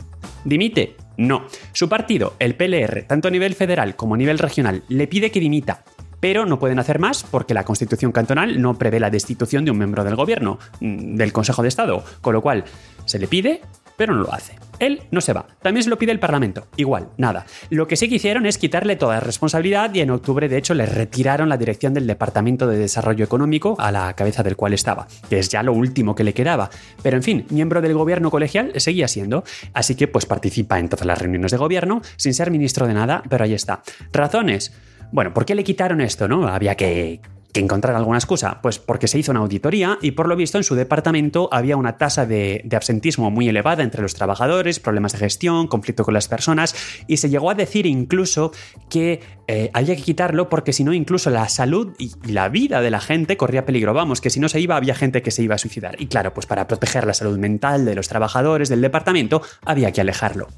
¿Dimite? 0.44 0.96
No. 1.18 1.46
Su 1.74 1.90
partido, 1.90 2.36
el 2.40 2.56
PLR, 2.56 3.04
tanto 3.08 3.28
a 3.28 3.32
nivel 3.32 3.56
federal 3.56 3.96
como 3.96 4.16
a 4.16 4.18
nivel 4.18 4.40
regional, 4.40 4.84
le 4.88 5.08
pide 5.08 5.32
que 5.32 5.40
dimita, 5.40 5.84
pero 6.20 6.46
no 6.46 6.60
pueden 6.60 6.80
hacer 6.80 7.00
más 7.00 7.24
porque 7.24 7.54
la 7.54 7.64
Constitución 7.64 8.12
cantonal 8.12 8.62
no 8.62 8.78
prevé 8.78 9.00
la 9.00 9.10
destitución 9.10 9.66
de 9.66 9.72
un 9.72 9.78
miembro 9.78 10.04
del 10.04 10.16
gobierno, 10.16 10.60
mm, 10.80 11.16
del 11.16 11.34
Consejo 11.34 11.62
de 11.62 11.70
Estado, 11.70 12.04
con 12.22 12.34
lo 12.34 12.42
cual 12.42 12.64
se 13.06 13.20
le 13.20 13.28
pide, 13.28 13.62
pero 13.98 14.14
no 14.14 14.24
lo 14.24 14.34
hace. 14.34 14.56
Él 14.80 15.04
no 15.12 15.22
se 15.22 15.34
va. 15.34 15.48
También 15.62 15.84
se 15.84 15.90
lo 15.90 15.98
pide 15.98 16.12
el 16.12 16.20
Parlamento. 16.20 16.68
Igual, 16.76 17.10
nada. 17.18 17.46
Lo 17.70 17.88
que 17.88 17.96
sí 17.96 18.10
que 18.10 18.16
hicieron 18.16 18.46
es 18.46 18.58
quitarle 18.58 18.96
toda 18.96 19.20
responsabilidad 19.20 19.94
y 19.94 20.02
en 20.02 20.10
octubre, 20.10 20.50
de 20.50 20.58
hecho, 20.58 20.74
le 20.74 20.86
retiraron 20.86 21.50
la 21.50 21.58
dirección 21.58 21.94
del 21.94 22.08
Departamento 22.08 22.68
de 22.68 22.78
Desarrollo 22.78 23.24
Económico 23.24 23.76
a 23.80 23.92
la 23.92 24.14
cabeza 24.16 24.44
del 24.44 24.56
cual 24.56 24.74
estaba, 24.74 25.08
que 25.30 25.40
es 25.40 25.50
ya 25.50 25.64
lo 25.64 25.74
último 25.74 26.16
que 26.16 26.24
le 26.24 26.34
quedaba. 26.34 26.70
Pero 27.02 27.16
en 27.16 27.24
fin, 27.24 27.46
miembro 27.50 27.82
del 27.82 27.94
gobierno 27.94 28.32
colegial 28.32 28.74
seguía 28.78 29.08
siendo. 29.08 29.44
Así 29.74 29.96
que 29.96 30.08
pues 30.08 30.26
participa 30.26 30.80
en 30.80 30.90
todas 30.90 31.06
las 31.06 31.20
reuniones 31.20 31.52
de 31.52 31.58
gobierno 31.58 32.02
sin 32.18 32.34
ser 32.34 32.52
ministro 32.52 32.88
de 32.88 32.94
nada, 32.94 33.24
pero 33.30 33.46
ahí 33.46 33.54
está. 33.54 33.82
Razones. 34.12 34.74
Bueno, 35.12 35.34
¿por 35.34 35.46
qué 35.46 35.56
le 35.56 35.64
quitaron 35.64 36.02
esto, 36.02 36.28
no? 36.28 36.48
Había 36.48 36.76
que, 36.76 37.22
encontrar 37.54 37.96
alguna 37.96 38.18
excusa? 38.18 38.60
Pues 38.62 38.80
porque 38.80 39.08
se 39.08 39.18
hizo 39.18 39.32
una 39.32 39.40
auditoría 39.40 39.98
y 40.02 40.12
por 40.12 40.28
lo 40.28 40.36
visto 40.36 40.58
en 40.58 40.66
su 40.66 40.76
departamento 40.76 41.48
había 41.54 41.78
una 41.78 41.98
tasa 41.98 42.26
de, 42.26 42.68
absentismo 42.76 43.32
muy 43.32 43.48
elevada 43.48 43.82
entre 43.82 44.02
los 44.02 44.14
trabajadores, 44.14 44.82
problemas 44.82 45.14
de 45.14 45.20
gestión, 45.20 45.68
conflicto 45.68 46.04
con 46.04 46.14
las 46.14 46.28
personas 46.28 46.76
y 47.08 47.18
se 47.18 47.30
llegó 47.30 47.50
a 47.50 47.56
decir 47.56 47.86
incluso 47.86 48.52
que 48.90 49.22
eh, 49.48 49.70
había 49.74 49.96
que 49.96 50.02
quitarlo 50.02 50.50
porque 50.50 50.74
si 50.74 50.84
no 50.84 50.92
incluso 50.92 51.30
la 51.30 51.48
salud 51.48 51.94
y 51.98 52.12
la 52.30 52.50
vida 52.50 52.82
de 52.82 52.92
la 52.92 53.00
gente 53.00 53.38
corría 53.38 53.66
peligro. 53.66 53.94
Vamos, 53.94 54.20
que 54.20 54.30
si 54.30 54.42
no 54.42 54.50
se 54.50 54.60
iba 54.60 54.76
había 54.76 54.96
gente 54.96 55.22
que 55.22 55.32
se 55.32 55.42
iba 55.42 55.56
a 55.56 55.60
suicidar. 55.60 55.96
Y 56.02 56.08
claro, 56.08 56.34
pues 56.34 56.46
para 56.46 56.68
proteger 56.68 57.08
la 57.08 57.14
salud 57.14 57.38
mental 57.38 57.86
de 57.86 57.96
los 57.96 58.10
trabajadores 58.10 58.68
del 58.68 58.82
departamento 58.82 59.42
había 59.64 59.94
que 59.94 60.02
alejarlo. 60.02 60.50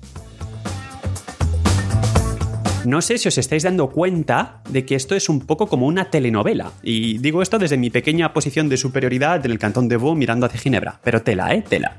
No 2.87 3.01
sé 3.01 3.17
si 3.17 3.27
os 3.27 3.37
estáis 3.37 3.63
dando 3.63 3.89
cuenta 3.89 4.61
de 4.69 4.85
que 4.85 4.95
esto 4.95 5.13
es 5.13 5.27
un 5.27 5.41
poco 5.41 5.67
como 5.67 5.87
una 5.87 6.09
telenovela. 6.09 6.71
Y 6.81 7.17
digo 7.17 7.41
esto 7.41 7.59
desde 7.59 7.75
mi 7.75 7.89
pequeña 7.89 8.31
posición 8.31 8.69
de 8.69 8.77
superioridad 8.77 9.45
en 9.45 9.51
el 9.51 9.59
cantón 9.59 9.89
de 9.89 9.97
Vaud 9.97 10.15
mirando 10.15 10.45
hacia 10.45 10.61
Ginebra. 10.61 11.01
Pero 11.03 11.21
tela, 11.21 11.53
¿eh? 11.53 11.65
Tela. 11.67 11.97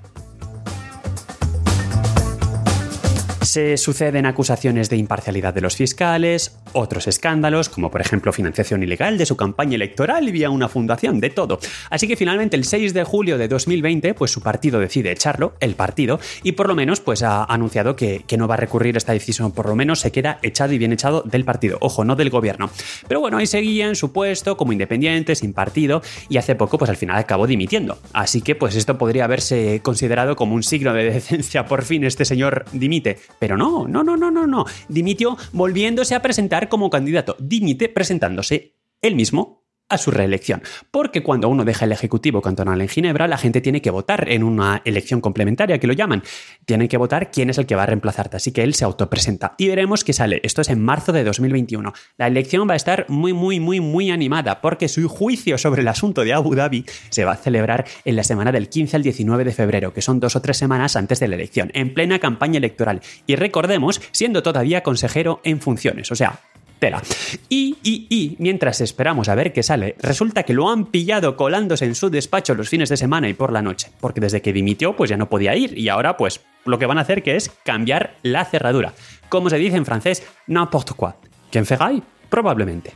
Se 3.49 3.79
suceden 3.79 4.27
acusaciones 4.27 4.91
de 4.91 4.99
imparcialidad 4.99 5.55
de 5.55 5.63
los 5.63 5.75
fiscales, 5.75 6.59
otros 6.75 7.07
escándalos, 7.07 7.71
como 7.71 7.91
por 7.91 8.03
ejemplo 8.03 8.31
financiación 8.31 8.83
ilegal 8.83 9.17
de 9.17 9.25
su 9.25 9.39
campaña 9.39 9.77
electoral 9.77 10.31
vía 10.31 10.51
una 10.51 10.69
fundación, 10.69 11.19
de 11.19 11.31
todo. 11.31 11.59
Así 11.89 12.07
que 12.07 12.17
finalmente 12.17 12.57
el 12.57 12.65
6 12.65 12.93
de 12.93 13.05
julio 13.05 13.39
de 13.39 13.49
2020, 13.49 14.13
pues 14.13 14.33
su 14.33 14.43
partido 14.43 14.79
decide 14.81 15.13
echarlo, 15.13 15.55
el 15.61 15.77
partido, 15.77 16.21
y 16.43 16.53
por 16.53 16.69
lo 16.69 16.75
menos 16.75 17.01
pues 17.01 17.23
ha 17.23 17.43
anunciado 17.45 17.97
que, 17.97 18.23
no 18.37 18.49
va 18.49 18.55
a 18.55 18.59
recurrir 18.59 18.99
esta 18.99 19.15
decisión, 19.15 19.53
por 19.53 19.67
lo 19.67 19.75
menos 19.75 20.01
se 20.01 20.13
queda 20.13 20.39
echado 20.43 20.75
y 20.75 20.79
bien 20.79 20.93
echado 20.93 21.23
del 21.23 21.47
partido, 21.47 21.79
ojo, 21.81 22.05
no 22.05 22.17
del 22.17 22.29
gobierno. 22.29 22.69
Pero 23.09 23.21
bueno, 23.21 23.39
ahí 23.39 23.47
seguía 23.47 23.89
en 23.89 23.97
su 23.97 24.13
puesto 24.13 24.59
como 24.59 24.73
independiente, 24.75 25.35
sin 25.35 25.55
partido, 25.55 26.03
y 26.29 26.37
hace 26.37 26.55
poco 26.55 26.77
pues 26.77 26.91
al 26.91 26.99
final 26.99 27.17
acabó 27.17 27.47
dimitiendo. 27.47 27.99
Así 28.13 28.43
que 28.43 28.55
pues 28.55 28.77
esto 28.77 28.99
podría 28.99 29.25
haberse 29.25 29.81
considerado 29.83 30.37
como 30.37 30.55
un 30.55 30.63
signo 30.63 30.93
de 30.93 31.05
decencia, 31.05 31.65
por 31.67 31.83
fin 31.83 32.05
este 32.05 32.27
señor 32.27 32.67
dimite 32.73 33.17
pero 33.39 33.57
no, 33.57 33.87
no, 33.89 34.03
no, 34.03 34.17
no, 34.17 34.31
no, 34.31 34.47
no. 34.47 34.65
Dimitió 34.89 35.37
volviéndose 35.53 36.15
a 36.15 36.23
presentar 36.23 36.69
como 36.69 36.91
candidato. 36.91 37.37
Dimite 37.39 37.89
presentándose 37.89 38.75
él 39.01 39.15
mismo. 39.15 39.65
A 39.89 39.99
su 39.99 40.11
reelección. 40.11 40.63
Porque 40.91 41.23
cuando 41.23 41.49
uno 41.49 41.65
deja 41.65 41.85
el 41.85 41.93
Ejecutivo 41.93 42.43
cantonal 42.43 42.81
en 42.81 42.89
Ginebra, 42.89 43.27
la 43.29 43.39
gente 43.39 43.61
tiene 43.61 43.81
que 43.81 43.91
votar 43.91 44.29
en 44.29 44.43
una 44.43 44.83
elección 44.85 45.21
complementaria, 45.21 45.79
que 45.79 45.87
lo 45.87 45.93
llaman. 45.93 46.23
Tienen 46.65 46.89
que 46.89 46.97
votar 46.97 47.31
quién 47.31 47.51
es 47.51 47.59
el 47.59 47.67
que 47.67 47.75
va 47.75 47.85
a 47.85 47.87
reemplazarte. 47.87 48.37
Así 48.37 48.53
que 48.53 48.63
él 48.63 48.75
se 48.75 48.85
autopresenta. 48.85 49.55
Y 49.59 49.69
veremos 49.69 50.05
qué 50.05 50.13
sale. 50.13 50.41
Esto 50.43 50.61
es 50.61 50.69
en 50.69 50.83
marzo 50.83 51.13
de 51.13 51.25
2021. 51.25 51.93
La 52.17 52.27
elección 52.27 52.69
va 52.69 52.75
a 52.75 52.77
estar 52.77 53.07
muy, 53.09 53.33
muy, 53.33 53.61
muy, 53.61 53.81
muy 53.81 54.11
animada, 54.11 54.61
porque 54.61 54.89
su 54.89 55.09
juicio 55.09 55.59
sobre 55.59 55.83
el 55.83 55.89
asunto 55.89 56.25
de 56.25 56.33
Abu 56.33 56.55
Dhabi 56.55 56.85
se 57.11 57.25
va 57.25 57.33
a 57.33 57.37
celebrar 57.37 57.87
en 58.05 58.17
la 58.17 58.25
semana 58.25 58.53
del 58.53 58.69
15 58.69 58.97
al 58.97 59.03
19 59.03 59.45
de 59.45 59.53
febrero, 59.53 59.93
que 59.93 60.03
son 60.03 60.21
dos 60.21 60.37
o 60.37 60.43
tres 60.43 60.57
semanas 60.57 60.97
antes 60.97 61.21
de 61.21 61.29
la 61.29 61.37
elección, 61.37 61.71
en 61.75 61.95
plena 61.95 62.19
campaña 62.19 62.59
electoral. 62.59 63.01
Y 63.27 63.37
recordemos, 63.37 64.01
siendo 64.13 64.43
todavía 64.43 64.83
consejero 64.83 65.41
en 65.45 65.61
funciones. 65.61 66.11
O 66.13 66.17
sea, 66.17 66.41
tela. 66.79 67.03
Y, 67.49 67.77
y, 67.83 68.07
y, 68.09 68.37
mientras 68.39 68.81
esperamos 68.81 69.29
a 69.29 69.35
ver 69.35 69.53
qué 69.53 69.63
sale, 69.63 69.97
resulta 70.01 70.43
que 70.43 70.55
lo 70.55 70.71
han 70.71 70.87
pillado 70.87 71.37
colándose 71.37 71.85
en 71.85 71.95
su 71.95 72.11
despacho 72.11 72.55
los 72.55 72.69
fines 72.69 72.89
de 72.89 72.97
semana 72.97 73.29
y 73.29 73.35
por 73.35 73.53
la 73.53 73.63
noche, 73.63 73.91
porque 74.01 74.21
desde 74.21 74.43
que 74.43 74.53
dimitió 74.53 74.97
pues 74.97 75.11
ya 75.11 75.17
no 75.17 75.29
podía 75.29 75.57
ir 75.57 75.77
y 75.77 75.89
ahora 75.89 76.17
pues 76.17 76.41
lo 76.65 76.79
que 76.79 76.87
van 76.87 76.99
a 76.99 77.03
hacer 77.03 77.23
que 77.23 77.37
es 77.37 77.51
cambiar 77.65 78.17
la 78.23 78.45
cerradura. 78.45 78.93
Como 79.29 79.51
se 79.51 79.59
dice 79.59 79.77
en 79.77 79.87
francés, 79.87 80.23
n'importe 80.47 80.95
quoi. 80.95 81.13
¿Quién 81.51 81.67
ferai? 81.67 82.03
Probablemente. 82.29 82.93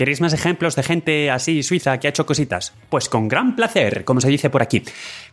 ¿Queréis 0.00 0.22
más 0.22 0.32
ejemplos 0.32 0.76
de 0.76 0.82
gente 0.82 1.30
así 1.30 1.62
suiza 1.62 2.00
que 2.00 2.08
ha 2.08 2.10
hecho 2.10 2.24
cositas? 2.24 2.72
Pues 2.88 3.10
con 3.10 3.28
gran 3.28 3.54
placer, 3.54 4.06
como 4.06 4.22
se 4.22 4.28
dice 4.28 4.48
por 4.48 4.62
aquí. 4.62 4.82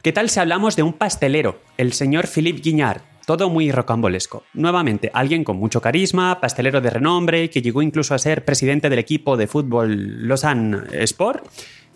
¿Qué 0.02 0.12
tal 0.12 0.30
si 0.30 0.42
hablamos 0.42 0.76
de 0.76 0.84
un 0.84 0.92
pastelero, 0.92 1.62
el 1.78 1.94
señor 1.94 2.28
Philippe 2.28 2.60
Guignard? 2.62 3.02
Todo 3.28 3.50
muy 3.50 3.74
rocambolesco. 3.74 4.46
Nuevamente, 4.54 5.12
alguien 5.14 5.44
con 5.44 5.58
mucho 5.58 5.82
carisma, 5.82 6.40
pastelero 6.40 6.80
de 6.80 6.90
renombre, 6.90 7.50
que 7.50 7.62
llegó 7.62 7.82
incluso 7.82 8.16
a 8.16 8.20
ser 8.20 8.46
presidente 8.46 8.90
del 8.90 9.00
equipo 9.00 9.36
de 9.36 9.48
fútbol 9.48 10.26
Lausanne 10.30 10.78
Sport 10.94 11.46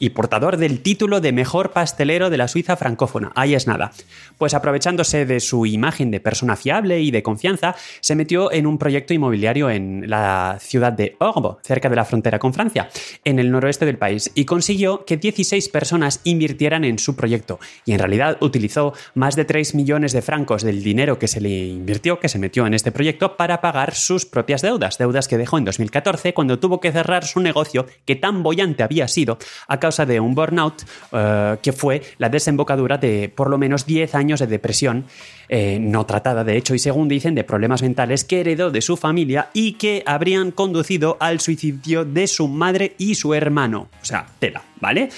y 0.01 0.09
portador 0.09 0.57
del 0.57 0.81
título 0.81 1.21
de 1.21 1.31
mejor 1.31 1.71
pastelero 1.71 2.31
de 2.31 2.37
la 2.37 2.47
Suiza 2.47 2.75
francófona. 2.75 3.31
Ahí 3.35 3.53
es 3.53 3.67
nada. 3.67 3.91
Pues 4.39 4.55
aprovechándose 4.55 5.27
de 5.27 5.39
su 5.39 5.67
imagen 5.67 6.09
de 6.09 6.19
persona 6.19 6.55
fiable 6.55 6.99
y 7.01 7.11
de 7.11 7.21
confianza, 7.21 7.75
se 7.99 8.15
metió 8.15 8.51
en 8.51 8.65
un 8.65 8.79
proyecto 8.79 9.13
inmobiliario 9.13 9.69
en 9.69 10.09
la 10.09 10.57
ciudad 10.59 10.91
de 10.91 11.15
Orbo, 11.19 11.59
cerca 11.63 11.87
de 11.87 11.95
la 11.95 12.03
frontera 12.03 12.39
con 12.39 12.51
Francia, 12.51 12.89
en 13.23 13.37
el 13.37 13.51
noroeste 13.51 13.85
del 13.85 13.99
país, 13.99 14.31
y 14.33 14.45
consiguió 14.45 15.05
que 15.05 15.17
16 15.17 15.69
personas 15.69 16.19
invirtieran 16.23 16.83
en 16.83 16.97
su 16.97 17.15
proyecto. 17.15 17.59
Y 17.85 17.93
en 17.93 17.99
realidad 17.99 18.37
utilizó 18.41 18.93
más 19.13 19.35
de 19.35 19.45
3 19.45 19.75
millones 19.75 20.13
de 20.13 20.23
francos 20.23 20.63
del 20.63 20.81
dinero 20.81 21.19
que 21.19 21.27
se 21.27 21.41
le 21.41 21.67
invirtió, 21.67 22.19
que 22.19 22.27
se 22.27 22.39
metió 22.39 22.65
en 22.65 22.73
este 22.73 22.91
proyecto, 22.91 23.37
para 23.37 23.61
pagar 23.61 23.93
sus 23.93 24.25
propias 24.25 24.63
deudas, 24.63 24.97
deudas 24.97 25.27
que 25.27 25.37
dejó 25.37 25.59
en 25.59 25.65
2014 25.65 26.33
cuando 26.33 26.57
tuvo 26.57 26.79
que 26.79 26.91
cerrar 26.91 27.23
su 27.23 27.39
negocio 27.39 27.85
que 28.05 28.15
tan 28.15 28.41
bollante 28.41 28.81
había 28.81 29.07
sido 29.07 29.37
a 29.67 29.79
causa 29.79 29.90
de 29.97 30.19
un 30.19 30.33
burnout 30.33 30.83
eh, 31.11 31.57
que 31.61 31.73
fue 31.73 32.01
la 32.17 32.29
desembocadura 32.29 32.97
de 32.97 33.31
por 33.33 33.49
lo 33.49 33.57
menos 33.57 33.85
10 33.85 34.15
años 34.15 34.39
de 34.39 34.47
depresión 34.47 35.05
eh, 35.49 35.79
no 35.81 36.05
tratada, 36.05 36.43
de 36.43 36.55
hecho, 36.55 36.73
y 36.73 36.79
según 36.79 37.07
dicen, 37.07 37.35
de 37.35 37.43
problemas 37.43 37.81
mentales 37.81 38.23
que 38.23 38.39
heredó 38.39 38.71
de 38.71 38.81
su 38.81 38.95
familia 38.95 39.49
y 39.53 39.73
que 39.73 40.01
habrían 40.05 40.51
conducido 40.51 41.17
al 41.19 41.41
suicidio 41.41 42.05
de 42.05 42.27
su 42.27 42.47
madre 42.47 42.95
y 42.97 43.15
su 43.15 43.33
hermano. 43.33 43.89
O 44.01 44.05
sea, 44.05 44.25
tela, 44.39 44.63
¿vale? 44.79 45.09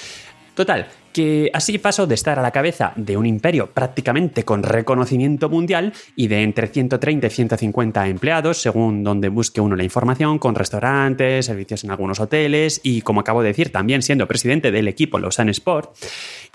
Total, 0.55 0.87
que 1.13 1.49
así 1.53 1.77
pasó 1.77 2.07
de 2.07 2.15
estar 2.15 2.37
a 2.39 2.41
la 2.41 2.51
cabeza 2.51 2.91
de 2.95 3.15
un 3.15 3.25
imperio 3.25 3.71
prácticamente 3.71 4.43
con 4.43 4.63
reconocimiento 4.63 5.49
mundial 5.49 5.93
y 6.15 6.27
de 6.27 6.41
entre 6.41 6.67
130 6.67 7.27
y 7.27 7.29
150 7.29 8.07
empleados, 8.07 8.61
según 8.61 9.03
donde 9.03 9.29
busque 9.29 9.61
uno 9.61 9.75
la 9.75 9.83
información, 9.83 10.39
con 10.39 10.55
restaurantes, 10.55 11.45
servicios 11.45 11.83
en 11.83 11.91
algunos 11.91 12.19
hoteles 12.19 12.81
y, 12.83 13.01
como 13.01 13.21
acabo 13.21 13.41
de 13.41 13.49
decir, 13.49 13.71
también 13.71 14.01
siendo 14.01 14.27
presidente 14.27 14.71
del 14.71 14.87
equipo 14.87 15.19
Lausanne 15.19 15.51
Sport, 15.51 15.95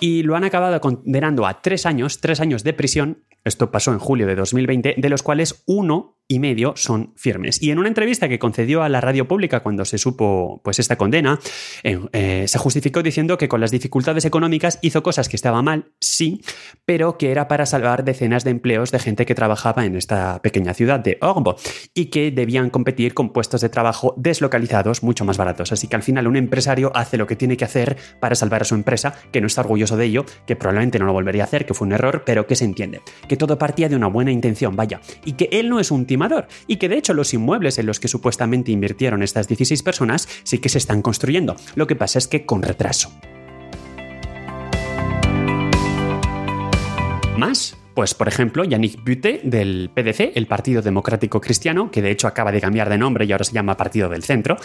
y 0.01 0.23
lo 0.25 0.37
han 0.37 0.45
acabado 0.45 0.81
condenando 0.81 1.47
a 1.47 1.63
tres 1.63 1.87
años, 1.87 2.21
tres 2.21 2.41
años 2.41 2.65
de 2.65 2.73
prisión, 2.73 3.25
esto 3.45 3.71
pasó 3.71 3.93
en 3.93 3.99
julio 3.99 4.27
de 4.27 4.35
2020, 4.35 4.97
de 4.99 5.09
los 5.09 5.23
cuales 5.23 5.63
uno 5.67 6.18
y 6.29 6.39
medio 6.39 6.75
son 6.77 7.13
firmes. 7.17 7.63
Y 7.63 7.71
en 7.71 7.79
una 7.79 7.89
entrevista 7.89 8.29
que 8.29 8.39
concedió 8.39 8.83
a 8.83 8.91
la 8.91 9.01
radio 9.01 9.27
pública 9.27 9.61
cuando 9.61 9.87
se 9.87 9.97
supo 9.97 10.61
pues 10.63 10.79
esta 10.79 10.97
condena, 10.97 11.41
eh, 11.83 11.99
eh, 12.13 12.45
se 12.47 12.59
justificó 12.59 13.03
diciendo 13.03 13.39
que 13.39 13.49
con 13.49 13.63
las 13.63 13.71
dificultades 13.71 14.27
económicas 14.27 14.79
hizo 14.83 15.03
cosas 15.03 15.29
que 15.31 15.37
estaban 15.37 15.65
mal, 15.65 15.93
sí, 16.01 16.43
pero 16.85 17.17
que 17.17 17.31
era 17.31 17.49
para 17.49 17.65
salvar 17.65 18.05
decenas 18.05 18.45
de 18.45 18.51
empleos 18.51 18.91
de 18.91 18.99
gente 18.99 19.25
que 19.25 19.35
trabajaba 19.35 19.87
en 19.87 19.97
esta 19.97 20.43
pequeña 20.43 20.75
ciudad 20.75 21.01
de 21.01 21.17
Orbo 21.23 21.57
y 21.95 22.07
que 22.07 22.31
debían 22.31 22.69
competir 22.69 23.15
con 23.15 23.33
puestos 23.33 23.63
de 23.63 23.71
trabajo 23.71 24.15
deslocalizados 24.19 25.03
mucho 25.03 25.25
más 25.25 25.39
baratos. 25.39 25.73
Así 25.73 25.89
que 25.89 25.97
al 25.97 26.03
final 26.03 26.27
un 26.27 26.37
empresario 26.37 26.93
hace 26.95 27.17
lo 27.17 27.27
que 27.27 27.37
tiene 27.37 27.57
que 27.57 27.65
hacer 27.65 27.97
para 28.21 28.35
salvar 28.35 28.63
a 28.63 28.65
su 28.67 28.75
empresa, 28.75 29.15
que 29.33 29.41
no 29.41 29.47
está 29.47 29.63
orgulloso 29.63 29.97
de 29.97 30.05
ello, 30.05 30.27
que 30.47 30.57
probablemente 30.57 30.99
no 30.99 31.07
lo 31.07 31.15
volvería 31.15 31.45
a 31.45 31.47
hacer, 31.47 31.65
que 31.65 31.73
fue 31.73 31.87
un 31.87 31.95
error, 31.95 32.23
pero 32.27 32.47
que 32.47 32.55
se 32.55 32.67
entiende. 32.67 33.01
Que 33.29 33.39
todo 33.39 33.59
partía 33.59 33.89
de 33.89 33.97
una 33.97 34.09
buena 34.09 34.31
intención, 34.31 34.77
vaya, 34.77 35.01
y 35.25 35.33
que 35.33 35.49
él 35.53 35.71
no 35.71 35.81
es 35.81 35.91
un 35.91 36.05
y 36.67 36.77
que 36.77 36.89
de 36.89 36.99
hecho 36.99 37.15
los 37.15 37.33
inmuebles 37.33 37.79
en 37.79 37.87
los 37.87 38.01
que 38.01 38.09
supuestamente 38.09 38.73
invirtieron 38.73 39.23
estas 39.23 39.49
16 39.49 39.83
personas 39.83 40.29
sí 40.43 40.59
que 40.59 40.69
se 40.69 40.79
están 40.79 41.03
construyendo. 41.03 41.57
Lo 41.75 41.87
que 41.87 41.97
pasa 41.97 42.19
es 42.19 42.29
que 42.29 42.45
con 42.45 42.63
retraso. 42.63 43.13
¿Más? 47.39 47.78
Pues, 47.99 48.15
por 48.15 48.29
ejemplo, 48.29 48.63
Yannick 48.63 49.03
Butte 49.05 49.41
del 49.43 49.91
PDC, 49.93 50.37
el 50.37 50.47
Partido 50.47 50.83
Democrático 50.83 51.41
Cristiano, 51.41 51.91
que 51.91 52.01
de 52.01 52.13
hecho 52.13 52.29
acaba 52.29 52.53
de 52.53 52.61
cambiar 52.61 52.89
de 52.89 52.97
nombre 52.97 53.25
y 53.25 53.33
ahora 53.33 53.43
se 53.43 53.53
llama 53.53 53.77
Partido 53.77 54.09
del 54.09 54.23
Centro, 54.23 54.57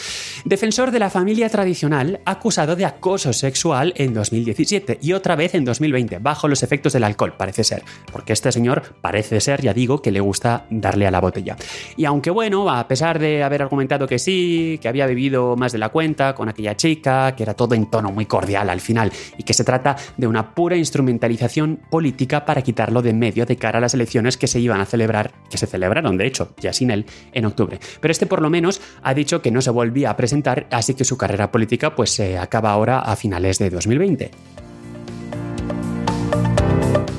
defensor 0.46 0.92
de 0.92 1.00
la 1.00 1.10
familia 1.10 1.50
tradicional, 1.50 2.20
acusado 2.26 2.76
de 2.76 2.86
acoso 2.86 3.34
sexual 3.34 3.92
en 3.98 4.14
2017 4.14 5.00
y 5.02 5.14
otra 5.14 5.36
vez 5.36 5.56
en 5.56 5.66
2020, 5.66 6.20
bajo 6.20 6.48
los 6.48 6.62
efectos 6.62 6.94
del 6.94 7.06
alcohol, 7.06 7.34
parece 7.36 7.64
ser, 7.64 7.82
porque 8.12 8.34
este 8.34 8.52
señor 8.52 8.84
parece 9.02 9.42
ser, 9.42 9.64
ya 9.64 9.74
digo, 9.74 10.00
que 10.00 10.12
le 10.12 10.20
gusta 10.20 10.68
darle 10.70 11.08
a 11.08 11.12
la 11.12 11.20
botella. 11.20 11.56
Y 11.98 12.06
aunque 12.06 12.30
bueno, 12.30 12.70
a 12.70 12.88
pesar 12.88 13.18
de 13.18 13.42
haber 13.42 13.64
argumentado 13.64 14.06
que 14.06 14.20
sí, 14.20 14.78
que 14.80 14.90
había 14.90 15.08
bebido 15.08 15.56
más 15.56 15.72
de 15.72 15.80
la 15.80 15.90
cuenta 15.90 16.36
con 16.36 16.50
aquella 16.50 16.78
chica, 16.78 17.36
que 17.36 17.42
era 17.42 17.56
todo 17.56 17.74
en 17.74 17.90
tono 17.90 18.12
muy 18.12 18.28
cordial 18.28 18.70
al 18.70 18.80
final, 18.80 19.12
y 19.40 19.42
que 19.42 19.56
se 19.56 19.64
trata 19.64 19.96
de 20.18 20.28
una 20.28 20.54
pura 20.54 20.78
instrumentalización 20.78 21.80
política 21.90 22.46
para 22.46 22.62
quitarlo 22.62 23.02
de 23.02 23.23
medio 23.24 23.46
de 23.46 23.56
cara 23.56 23.78
a 23.78 23.82
las 23.82 23.94
elecciones 23.94 24.36
que 24.36 24.48
se 24.48 24.60
iban 24.60 24.82
a 24.82 24.86
celebrar, 24.86 25.32
que 25.50 25.58
se 25.58 25.66
celebraron 25.66 26.18
de 26.18 26.28
hecho, 26.28 26.54
ya 26.60 26.74
sin 26.74 26.92
él, 26.92 27.06
en 27.32 27.46
octubre. 27.46 27.80
Pero 28.02 28.12
este 28.12 28.26
por 28.26 28.42
lo 28.42 28.50
menos 28.50 28.82
ha 29.02 29.14
dicho 29.14 29.42
que 29.42 29.50
no 29.50 29.62
se 29.62 29.70
volvía 29.70 30.10
a 30.10 30.18
presentar, 30.18 30.68
así 30.72 30.94
que 30.94 31.06
su 31.06 31.18
carrera 31.18 31.52
política 31.52 31.96
pues 31.96 32.10
se 32.12 32.38
acaba 32.38 32.72
ahora 32.72 33.00
a 33.00 33.16
finales 33.16 33.60
de 33.60 33.70
2020. 33.70 34.63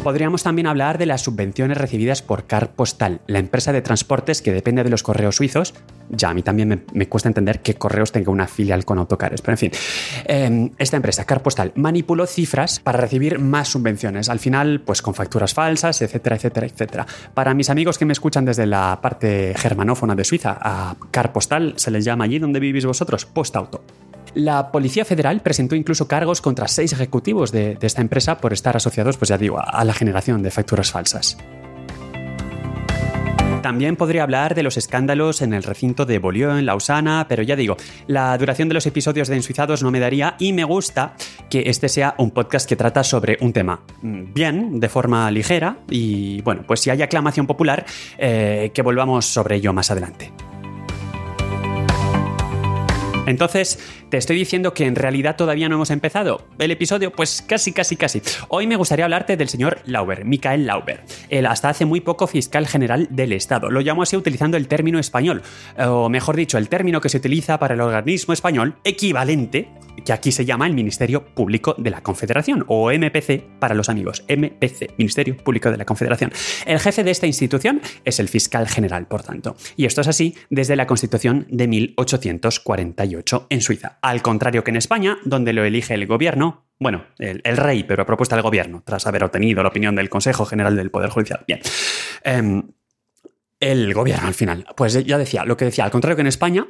Podríamos 0.05 0.43
también 0.43 0.67
hablar 0.67 0.99
de 0.99 1.07
las 1.07 1.23
subvenciones 1.23 1.79
recibidas 1.79 2.21
por 2.21 2.45
Car 2.45 2.73
Postal, 2.73 3.23
la 3.27 3.39
empresa 3.39 3.73
de 3.73 3.81
transportes 3.81 4.43
que 4.43 4.53
depende 4.53 4.85
de 4.85 4.91
los 4.91 5.03
correos 5.03 5.37
suizos. 5.37 5.73
Ya 6.11 6.29
a 6.29 6.35
mí 6.35 6.43
también 6.43 6.85
me, 6.93 7.09
cuesta 7.09 7.31
entender 7.31 7.63
que 7.63 7.77
correos 7.77 8.13
tenga 8.13 8.31
una 8.31 8.47
filial 8.47 8.85
con 8.85 8.99
autocares, 8.99 9.41
pero 9.41 9.55
en 9.55 9.59
fin. 9.59 9.71
Em, 10.27 10.71
esta 10.77 10.99
empresa, 10.99 11.25
Car 11.25 11.43
Postal, 11.43 11.73
manipuló 11.77 12.27
cifras 12.27 12.81
para 12.81 12.99
recibir 12.99 13.39
más 13.39 13.69
subvenciones. 13.69 14.29
Al 14.29 14.41
final, 14.41 14.83
pues 14.85 15.01
con 15.01 15.15
facturas 15.15 15.55
falsas, 15.55 16.03
etcétera, 16.03 16.37
etcétera, 16.37 16.67
etcétera. 16.67 17.07
Para 17.33 17.55
mis 17.55 17.71
amigos 17.71 17.97
que 17.97 18.05
me 18.05 18.13
escuchan 18.13 18.45
desde 18.45 18.67
la 18.67 18.99
parte 19.01 19.55
germanófona 19.57 20.15
de 20.15 20.25
Suiza, 20.25 20.59
a 20.61 20.97
Car 21.13 21.33
Postal 21.33 21.73
se 21.77 21.91
les 21.91 22.05
llama 22.05 22.25
allí 22.25 22.39
donde 22.39 22.61
vivís 22.61 22.85
vosotros, 22.85 23.25
Postauto. 23.25 23.83
La 24.35 24.73
Policía 24.73 25.05
Federal 25.05 25.41
presentó 25.41 25.77
incluso 25.77 26.09
cargos 26.09 26.41
contra 26.41 26.67
seis 26.67 26.93
ejecutivos 26.93 27.53
de, 27.53 27.79
esta 27.81 28.03
empresa 28.03 28.39
por 28.39 28.53
estar 28.53 28.77
asociados, 28.77 29.17
pues 29.17 29.29
ya 29.29 29.39
digo, 29.39 29.61
a 29.65 29.85
la 29.85 29.95
generación 29.95 30.43
de 30.43 30.51
facturas 30.51 30.91
falsas. 30.91 31.37
También 33.63 33.97
podría 33.97 34.25
hablar 34.25 34.55
de 34.55 34.63
los 34.63 34.77
escándalos 34.77 35.41
en 35.41 35.55
el 35.55 35.63
recinto 35.63 36.05
de 36.05 36.19
Beaulieu, 36.19 36.51
en 36.51 36.67
Lausana, 36.67 37.25
pero 37.29 37.43
ya 37.43 37.57
digo, 37.57 37.79
la 38.07 38.37
duración 38.37 38.69
de 38.69 38.75
los 38.75 38.85
episodios 38.85 39.29
de 39.29 39.37
Ensuizados 39.37 39.83
no 39.83 39.91
me 39.91 40.01
daría 40.01 40.37
y 40.39 40.53
me 40.53 40.65
gusta 40.65 41.15
que 41.49 41.63
este 41.71 41.89
sea 41.89 42.15
un 42.19 42.31
podcast 42.31 42.69
que 42.69 42.77
trata 42.77 43.03
sobre 43.03 43.39
un 43.41 43.55
tema 43.55 43.81
mm, 44.03 44.35
bien, 44.35 44.81
de 44.81 44.89
forma 44.91 45.31
ligera 45.31 45.79
y 45.89 46.43
bueno, 46.43 46.65
pues 46.67 46.81
si 46.81 46.91
hay 46.91 47.01
aclamación 47.01 47.47
popular, 47.47 47.87
eh, 48.19 48.71
que 48.75 48.83
volvamos 48.83 49.25
sobre 49.25 49.57
ello 49.57 49.73
más 49.73 49.91
adelante. 49.91 50.31
Entonces, 53.27 53.79
te 54.11 54.19
estoy 54.19 54.37
diciendo 54.37 54.75
que 54.75 54.87
en 54.87 54.97
realidad 54.97 55.37
todavía 55.37 55.69
no 55.69 55.77
hemos 55.77 55.91
empezado. 55.91 56.47
El 56.59 56.71
episodio, 56.71 57.11
pues 57.11 57.43
casi, 57.43 57.73
casi, 57.73 57.97
casi. 57.97 58.23
Hoy 58.49 58.67
me 58.67 58.77
gustaría 58.77 59.07
hablarte 59.07 59.37
del 59.37 59.49
señor 59.49 59.79
Lauber, 59.87 60.25
Michael 60.25 60.67
Lauber, 60.67 61.05
el 61.31 61.47
hasta 61.47 61.71
hace 61.71 61.87
muy 61.87 62.01
poco 62.01 62.27
fiscal 62.27 62.67
general 62.67 63.09
del 63.11 63.33
Estado. 63.33 63.71
Lo 63.71 63.81
llamo 63.81 64.03
así 64.03 64.17
utilizando 64.17 64.57
el 64.57 64.69
término 64.69 64.99
español, 64.99 65.43
o 65.79 66.09
mejor 66.09 66.37
dicho, 66.37 66.59
el 66.59 66.69
término 66.69 67.01
que 67.01 67.09
se 67.09 67.17
utiliza 67.17 67.59
para 67.59 67.75
el 67.75 67.81
organismo 67.81 68.35
español 68.35 68.75
equivalente 68.85 69.69
que 70.05 70.13
aquí 70.13 70.33
se 70.33 70.45
llama 70.45 70.67
el 70.67 70.75
Ministerio 70.75 71.25
Público 71.25 71.75
de 71.79 71.91
la 71.91 72.03
Confederación, 72.03 72.65
o 72.69 72.91
MPC 72.93 73.59
para 73.59 73.75
los 73.75 73.89
amigos, 73.89 74.25
MPC, 74.29 74.95
Ministerio 74.99 75.37
Público 75.37 75.71
de 75.71 75.77
la 75.77 75.85
Confederación. 75.85 76.33
El 76.67 76.81
jefe 76.81 77.05
de 77.05 77.11
esta 77.11 77.27
institución 77.27 77.81
es 78.05 78.21
el 78.21 78.29
fiscal 78.29 78.69
general, 78.69 79.07
por 79.07 79.23
tanto. 79.23 79.57
Y 79.77 79.87
esto 79.87 80.01
es 80.01 80.09
así 80.09 80.35
desde 80.51 80.77
la 80.77 80.87
Constitución 80.87 81.47
de 81.51 81.69
1848 81.69 83.47
en 83.51 83.61
Suiza, 83.61 83.99
al 84.03 84.23
contrario 84.23 84.65
que 84.65 84.71
en 84.71 84.77
España, 84.77 85.19
donde 85.25 85.53
lo 85.53 85.65
elige 85.65 85.95
el 85.95 86.07
gobierno 86.07 86.65
bueno, 86.77 87.05
el, 87.19 87.57
rey, 87.57 87.85
pero 87.85 88.03
a 88.03 88.07
propuesta 88.07 88.35
del 88.35 88.43
gobierno, 88.43 88.83
tras 88.85 89.07
haber 89.07 89.23
obtenido 89.23 89.63
la 89.63 89.69
opinión 89.69 89.95
del 89.95 90.11
Consejo 90.11 90.45
General 90.45 90.75
del 90.75 90.91
Poder 90.91 91.09
Judicial. 91.09 91.45
Bien. 91.47 91.61
Em, 92.25 92.65
el 93.61 93.95
gobierno 93.95 94.27
al 94.27 94.35
final. 94.35 94.67
Pues 94.77 94.93
ya 95.05 95.17
decía, 95.17 95.45
lo 95.45 95.57
que 95.57 95.67
decía, 95.67 95.85
al 95.85 95.93
contrario 95.93 96.17
que 96.17 96.23
en 96.23 96.27
España, 96.27 96.67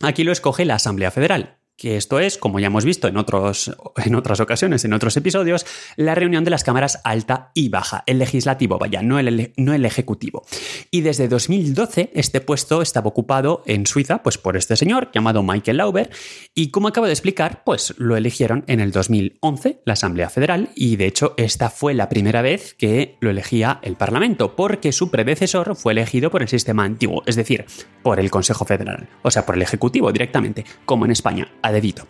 aquí 0.00 0.24
lo 0.24 0.32
escoge 0.32 0.64
la 0.64 0.74
Asamblea 0.74 1.12
Federal 1.12 1.59
que 1.80 1.96
esto 1.96 2.20
es, 2.20 2.36
como 2.36 2.60
ya 2.60 2.66
hemos 2.66 2.84
visto 2.84 3.08
en, 3.08 3.16
otros, 3.16 3.74
en 4.04 4.14
otras 4.14 4.38
ocasiones, 4.38 4.84
en 4.84 4.92
otros 4.92 5.16
episodios, 5.16 5.64
la 5.96 6.14
reunión 6.14 6.44
de 6.44 6.50
las 6.50 6.62
cámaras 6.62 7.00
alta 7.04 7.52
y 7.54 7.70
baja, 7.70 8.04
el 8.06 8.18
legislativo, 8.18 8.78
vaya, 8.78 9.00
no 9.00 9.18
el, 9.18 9.54
no 9.56 9.72
el 9.72 9.86
ejecutivo. 9.86 10.44
Y 10.90 11.00
desde 11.00 11.26
2012 11.26 12.10
este 12.12 12.42
puesto 12.42 12.82
estaba 12.82 13.08
ocupado 13.08 13.62
en 13.64 13.86
Suiza 13.86 14.22
pues 14.22 14.36
por 14.36 14.58
este 14.58 14.76
señor 14.76 15.10
llamado 15.14 15.42
Michael 15.42 15.78
Lauber 15.78 16.10
y 16.54 16.70
como 16.70 16.88
acabo 16.88 17.06
de 17.06 17.14
explicar, 17.14 17.62
pues 17.64 17.94
lo 17.96 18.14
eligieron 18.14 18.62
en 18.66 18.80
el 18.80 18.92
2011 18.92 19.80
la 19.86 19.94
Asamblea 19.94 20.28
Federal 20.28 20.68
y 20.74 20.96
de 20.96 21.06
hecho 21.06 21.32
esta 21.38 21.70
fue 21.70 21.94
la 21.94 22.10
primera 22.10 22.42
vez 22.42 22.74
que 22.74 23.16
lo 23.20 23.30
elegía 23.30 23.80
el 23.82 23.96
Parlamento 23.96 24.54
porque 24.54 24.92
su 24.92 25.10
predecesor 25.10 25.74
fue 25.76 25.94
elegido 25.94 26.30
por 26.30 26.42
el 26.42 26.48
sistema 26.48 26.84
antiguo, 26.84 27.22
es 27.24 27.36
decir, 27.36 27.64
por 28.02 28.20
el 28.20 28.30
Consejo 28.30 28.66
Federal, 28.66 29.08
o 29.22 29.30
sea, 29.30 29.46
por 29.46 29.54
el 29.54 29.62
Ejecutivo 29.62 30.12
directamente, 30.12 30.66
como 30.84 31.06
en 31.06 31.12
España 31.12 31.48
dedito. 31.72 32.06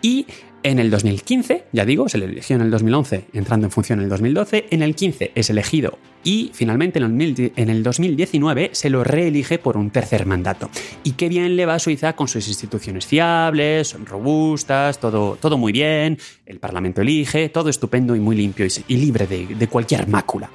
Y 0.00 0.26
en 0.64 0.78
el 0.78 0.90
2015, 0.90 1.64
ya 1.72 1.84
digo, 1.84 2.08
se 2.08 2.18
le 2.18 2.26
eligió 2.26 2.54
en 2.54 2.62
el 2.62 2.70
2011, 2.70 3.24
entrando 3.32 3.66
en 3.66 3.70
función 3.72 3.98
en 3.98 4.04
el 4.04 4.10
2012, 4.10 4.66
en 4.70 4.82
el 4.82 4.94
15 4.94 5.32
es 5.34 5.50
elegido 5.50 5.98
y 6.22 6.52
finalmente 6.54 7.00
en 7.00 7.70
el 7.70 7.82
2019 7.82 8.70
se 8.72 8.88
lo 8.88 9.02
reelige 9.02 9.58
por 9.58 9.76
un 9.76 9.90
tercer 9.90 10.24
mandato. 10.24 10.70
Y 11.02 11.12
qué 11.12 11.28
bien 11.28 11.56
le 11.56 11.66
va 11.66 11.74
a 11.74 11.78
Suiza 11.80 12.14
con 12.14 12.28
sus 12.28 12.46
instituciones 12.46 13.06
fiables, 13.06 13.96
robustas, 14.04 15.00
todo, 15.00 15.36
todo 15.40 15.58
muy 15.58 15.72
bien, 15.72 16.18
el 16.46 16.60
Parlamento 16.60 17.00
elige, 17.00 17.48
todo 17.48 17.68
estupendo 17.68 18.14
y 18.14 18.20
muy 18.20 18.36
limpio 18.36 18.64
y, 18.86 18.96
libre 18.96 19.26
de 19.26 19.66
cualquier 19.66 20.06
mácula. 20.06 20.48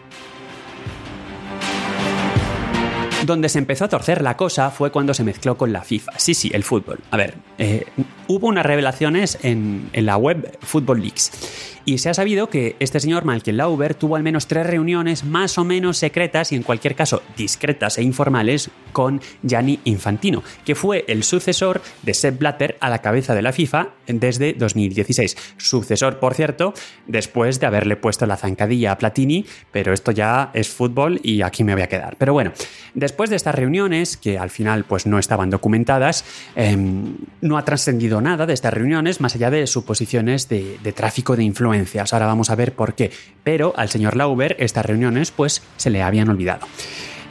Donde 3.27 3.50
se 3.50 3.60
empezó 3.60 3.84
a 3.84 3.89
torcer 3.89 4.22
la 4.22 4.38
cosa 4.38 4.72
fue 4.72 4.89
cuando 4.89 5.13
se 5.13 5.25
mezcló 5.25 5.57
con 5.57 5.74
la 5.74 5.81
FIFA. 5.81 6.13
Sí, 6.15 6.34
sí, 6.34 6.50
el 6.53 6.63
fútbol. 6.63 7.00
A 7.12 7.17
ver, 7.17 7.34
eh, 7.57 7.86
hubo 8.27 8.48
unas 8.48 8.65
revelaciones 8.65 9.38
en, 9.41 9.89
la 9.91 10.15
web 10.15 10.57
Football 10.62 11.01
Leaks 11.01 11.76
y 11.88 12.00
se 12.00 12.10
ha 12.10 12.13
sabido 12.13 12.50
que 12.50 12.75
este 12.82 13.00
señor 13.00 13.24
Michael 13.24 13.56
Lauber 13.56 13.96
tuvo 13.96 14.17
al 14.17 14.24
menos 14.24 14.48
tres 14.48 14.67
reuniones 14.67 15.24
más 15.24 15.58
o 15.58 15.63
menos 15.63 15.98
secretas 15.98 16.51
y 16.51 16.58
en 16.58 16.63
cualquier 16.63 16.96
caso 16.96 17.24
discretas 17.38 17.98
e 17.98 18.03
informales 18.03 18.70
con 18.91 19.22
Gianni 19.41 19.79
Infantino, 19.86 20.44
que 20.65 20.75
fue 20.75 21.06
el 21.08 21.24
sucesor 21.24 21.82
de 22.03 22.13
Sepp 22.13 22.39
Blatter 22.39 22.75
a 22.82 22.89
la 22.89 23.00
cabeza 23.00 23.34
de 23.36 23.41
la 23.41 23.53
FIFA 23.53 23.91
desde 24.06 24.51
2016. 24.51 25.38
Sucesor, 25.56 26.20
por 26.20 26.34
cierto, 26.34 26.74
después 27.06 27.62
de 27.62 27.67
haberle 27.67 27.96
puesto 27.96 28.25
la 28.25 28.36
zancadilla 28.36 28.91
a 28.91 28.98
Platini, 28.98 29.46
pero 29.72 29.94
esto 29.94 30.12
ya 30.12 30.51
es 30.53 30.67
fútbol 30.67 31.22
y 31.24 31.41
aquí 31.41 31.63
me 31.63 31.74
voy 31.74 31.84
a 31.84 31.88
quedar. 31.88 32.17
Pero 32.17 32.34
bueno, 32.34 32.51
después 32.96 33.29
de 33.29 33.38
estas 33.38 33.56
reuniones, 33.56 34.17
que 34.17 34.38
al 34.38 34.50
final 34.50 34.84
pues 34.84 35.06
no 35.06 35.20
estaban 35.20 35.50
documentadas, 35.50 36.25
em, 36.56 37.15
no 37.39 37.58
ha 37.58 37.63
trascendido 37.63 38.20
nada 38.20 38.46
de 38.46 38.53
estas 38.53 38.74
reuniones 38.74 39.22
más 39.22 39.36
allá 39.36 39.50
de 39.50 39.65
suposiciones 39.67 40.50
de, 40.50 40.79
de 40.84 40.91
tráfico 40.91 41.38
de 41.38 41.46
influencia 41.46 41.76
Ahora 42.13 42.25
vamos 42.25 42.50
a 42.50 42.55
ver 42.55 42.74
por 42.74 42.96
qué. 42.96 43.12
Pero 43.43 43.74
al 43.77 43.89
señor 43.89 44.15
Lauber 44.15 44.55
estas 44.60 44.86
reuniones 44.86 45.31
pues 45.31 45.62
se 45.77 45.89
le 45.89 46.01
habían 46.03 46.29
olvidado. 46.29 46.67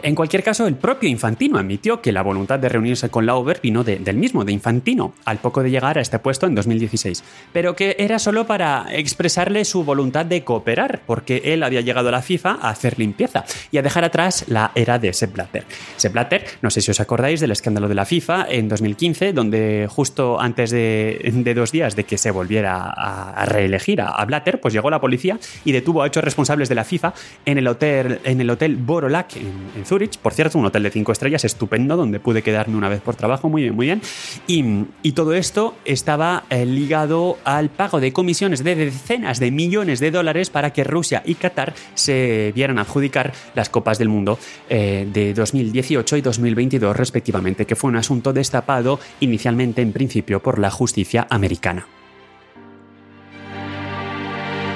En 0.07 0.15
cualquier 0.15 0.45
caso, 0.45 0.69
el 0.69 0.77
propio 0.77 1.09
Infantino 1.09 1.59
admitió 1.59 2.01
que 2.01 2.13
la 2.13 2.23
voluntad 2.23 2.61
de 2.61 2.69
reunirse 2.69 3.09
con 3.09 3.27
Lauber 3.27 3.59
vino 3.61 3.83
del 3.83 4.17
mismo, 4.17 4.45
de 4.45 4.53
Infantino, 4.53 5.15
al 5.25 5.39
poco 5.39 5.65
de 5.65 5.71
llegar 5.73 5.99
a 5.99 6.01
este 6.01 6.21
puesto 6.21 6.47
en 6.47 6.55
2016, 6.55 7.25
pero 7.53 7.75
que 7.75 7.97
era 7.99 8.21
solo 8.21 8.47
para 8.47 8.87
expresarle 8.93 9.65
su 9.65 9.83
voluntad 9.83 10.25
de 10.25 10.45
cooperar, 10.45 11.01
porque 11.07 11.43
él 11.47 11.65
había 11.65 11.81
llegado 11.81 12.11
a 12.11 12.13
la 12.13 12.23
FIFA 12.23 12.53
a 12.53 12.71
hacer 12.71 13.01
limpieza 13.01 13.45
y 13.73 13.79
a 13.79 13.83
dejar 13.83 14.05
atrás 14.05 14.45
la 14.47 14.71
era 14.77 15.01
de 15.01 15.13
Sepp 15.13 15.35
Blatter. 15.35 15.65
Sepp 15.97 16.13
Blatter, 16.13 16.45
no 16.63 16.71
sé 16.71 16.83
si 16.83 16.93
os 16.93 17.01
acordáis 17.01 17.41
del 17.41 17.51
escándalo 17.51 17.89
de 17.89 17.97
la 17.97 18.05
FIFA 18.05 18.47
en 18.49 18.69
2015, 18.69 19.33
donde 19.33 19.89
justo 19.91 20.41
antes 20.41 20.71
de, 20.71 21.53
dos 21.53 21.73
días 21.73 21.97
de 21.97 22.05
que 22.05 22.17
se 22.17 22.31
volviera 22.31 22.93
a, 22.97 23.45
reelegir 23.47 24.01
a, 24.01 24.25
Blatter, 24.25 24.61
pues 24.61 24.73
llegó 24.73 24.89
la 24.89 25.01
policía 25.01 25.41
y 25.65 25.73
detuvo 25.73 26.03
a 26.03 26.05
ocho 26.05 26.21
responsables 26.21 26.69
de 26.69 26.77
la 26.77 26.85
FIFA 26.85 27.13
en 27.45 27.59
el 27.59 27.67
hotel, 27.67 28.21
en 28.23 28.41
el 28.41 28.51
hotel 28.51 28.77
Borolac 28.77 29.35
en, 29.35 29.53
en 29.75 29.85
Zurich 29.85 29.96
por 30.23 30.33
cierto, 30.33 30.59
un 30.59 30.67
hotel 30.67 30.83
de 30.83 30.91
cinco 30.91 31.13
estrellas 31.13 31.45
estupendo 31.45 31.97
donde 31.97 32.21
pude 32.21 32.43
quedarme 32.43 32.77
una 32.77 32.89
vez 32.89 33.01
por 33.01 33.17
trabajo, 33.17 33.49
muy 33.49 33.63
bien, 33.63 33.75
muy 33.75 33.87
bien. 33.87 34.03
Y, 34.47 35.13
todo 35.17 35.33
esto 35.33 35.75
estaba 35.87 36.45
eh, 36.51 36.67
ligado 36.67 37.39
al 37.45 37.71
pago 37.71 38.01
de 38.01 38.13
comisiones 38.13 38.63
de 38.63 38.75
decenas 38.75 39.41
de 39.41 39.51
millones 39.51 39.99
de 39.99 40.11
dólares 40.11 40.51
para 40.51 40.75
que 40.75 40.85
Rusia 40.85 41.23
y 41.25 41.37
Qatar 41.37 41.73
se 41.95 42.53
vieran 42.55 42.79
adjudicar 42.79 43.33
las 43.55 43.71
Copas 43.71 43.99
del 43.99 44.11
Mundo 44.11 44.39
eh, 44.69 45.09
de 45.11 45.33
2018 45.33 46.19
y 46.19 46.21
2022 46.21 46.95
respectivamente, 46.95 47.65
que 47.65 47.77
fue 47.77 47.89
un 47.89 47.97
asunto 47.97 48.35
destapado 48.35 49.01
inicialmente 49.21 49.81
en 49.81 49.93
principio 49.93 50.43
por 50.43 50.59
la 50.59 50.71
justicia 50.71 51.27
americana. 51.31 51.87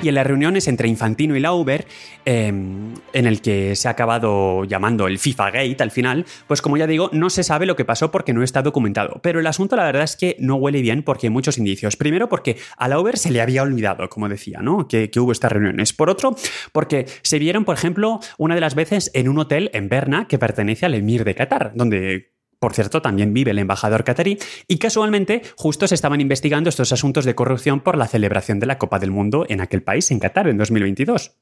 Y 0.03 0.09
en 0.09 0.15
las 0.15 0.27
reuniones 0.27 0.67
entre 0.69 0.89
Infantino 0.89 1.37
y 1.37 1.41
Lauber, 1.41 1.87
em, 2.25 2.95
en 3.13 3.27
el 3.27 3.41
que 3.41 3.77
se 3.77 3.89
ha 3.89 3.91
acabado 3.91 4.65
llamando 4.65 5.07
el 5.07 5.19
FIFA 5.19 5.51
Gate 5.51 5.83
al 5.83 5.91
final, 5.91 6.25
pues 6.47 6.63
como 6.63 6.77
ya 6.77 6.87
digo, 6.87 7.11
no 7.13 7.31
se 7.31 7.43
sabe 7.43 7.67
lo 7.67 7.77
que 7.77 7.85
pasó 7.85 8.11
porque 8.11 8.33
no 8.33 8.43
está 8.43 8.63
documentado. 8.63 9.21
Pero 9.23 9.41
el 9.41 9.47
asunto 9.47 9.77
la 9.77 9.85
verdad 9.85 10.05
es 10.05 10.17
que 10.17 10.37
no 10.39 10.57
huele 10.57 10.81
bien 10.81 11.03
porque 11.03 11.27
hay 11.27 11.31
muchos 11.31 11.59
indicios. 11.59 11.97
Primero 11.97 12.29
porque 12.29 12.57
a 12.77 12.89
Lauber 12.89 13.19
se 13.19 13.31
le 13.31 13.41
había 13.41 13.63
olvidado, 13.63 14.09
como 14.09 14.29
decía, 14.29 14.61
¿no? 14.61 14.89
Que, 14.89 15.11
que 15.11 15.21
hubo 15.21 15.33
estas 15.33 15.53
reuniones. 15.53 15.93
Por 15.93 16.11
otro, 16.11 16.35
porque 16.73 17.07
se 17.23 17.39
vieron, 17.39 17.65
por 17.65 17.77
ejemplo, 17.77 18.21
una 18.39 18.55
de 18.55 18.61
las 18.61 18.75
veces 18.75 19.11
en 19.15 19.29
un 19.29 19.39
hotel 19.39 19.71
en 19.75 19.89
Berna 19.89 20.27
que 20.29 20.39
pertenece 20.39 20.87
al 20.87 20.95
Emir 20.95 21.25
de 21.25 21.35
Qatar, 21.35 21.73
donde 21.75 22.40
por 22.61 22.75
cierto, 22.75 23.01
también 23.01 23.33
vive 23.33 23.51
el 23.53 23.59
embajador 23.59 24.05
catarí, 24.05 24.39
y 24.69 24.77
casualmente 24.79 25.43
justo 25.57 25.89
se 25.89 25.95
estaban 25.95 26.21
investigando 26.21 26.69
estos 26.69 26.93
asuntos 26.93 27.25
de 27.25 27.35
corrupción 27.35 27.81
por 27.81 27.97
la 27.97 28.07
celebración 28.07 28.61
de 28.61 28.67
la 28.67 28.79
Copa 28.79 28.99
del 28.99 29.11
Mundo 29.11 29.47
en 29.49 29.63
aquel 29.63 29.83
país, 29.83 30.11
en 30.11 30.21
Qatar, 30.21 30.47
en 30.47 30.59
2022. 30.59 31.33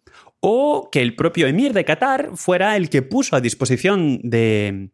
O 0.40 0.88
que 0.92 1.02
el 1.02 1.16
propio 1.16 1.48
emir 1.48 1.72
de 1.72 1.84
Qatar 1.84 2.30
fuera 2.36 2.76
el 2.76 2.88
que 2.88 3.02
puso 3.02 3.34
a 3.34 3.40
disposición 3.40 4.20
de 4.22 4.90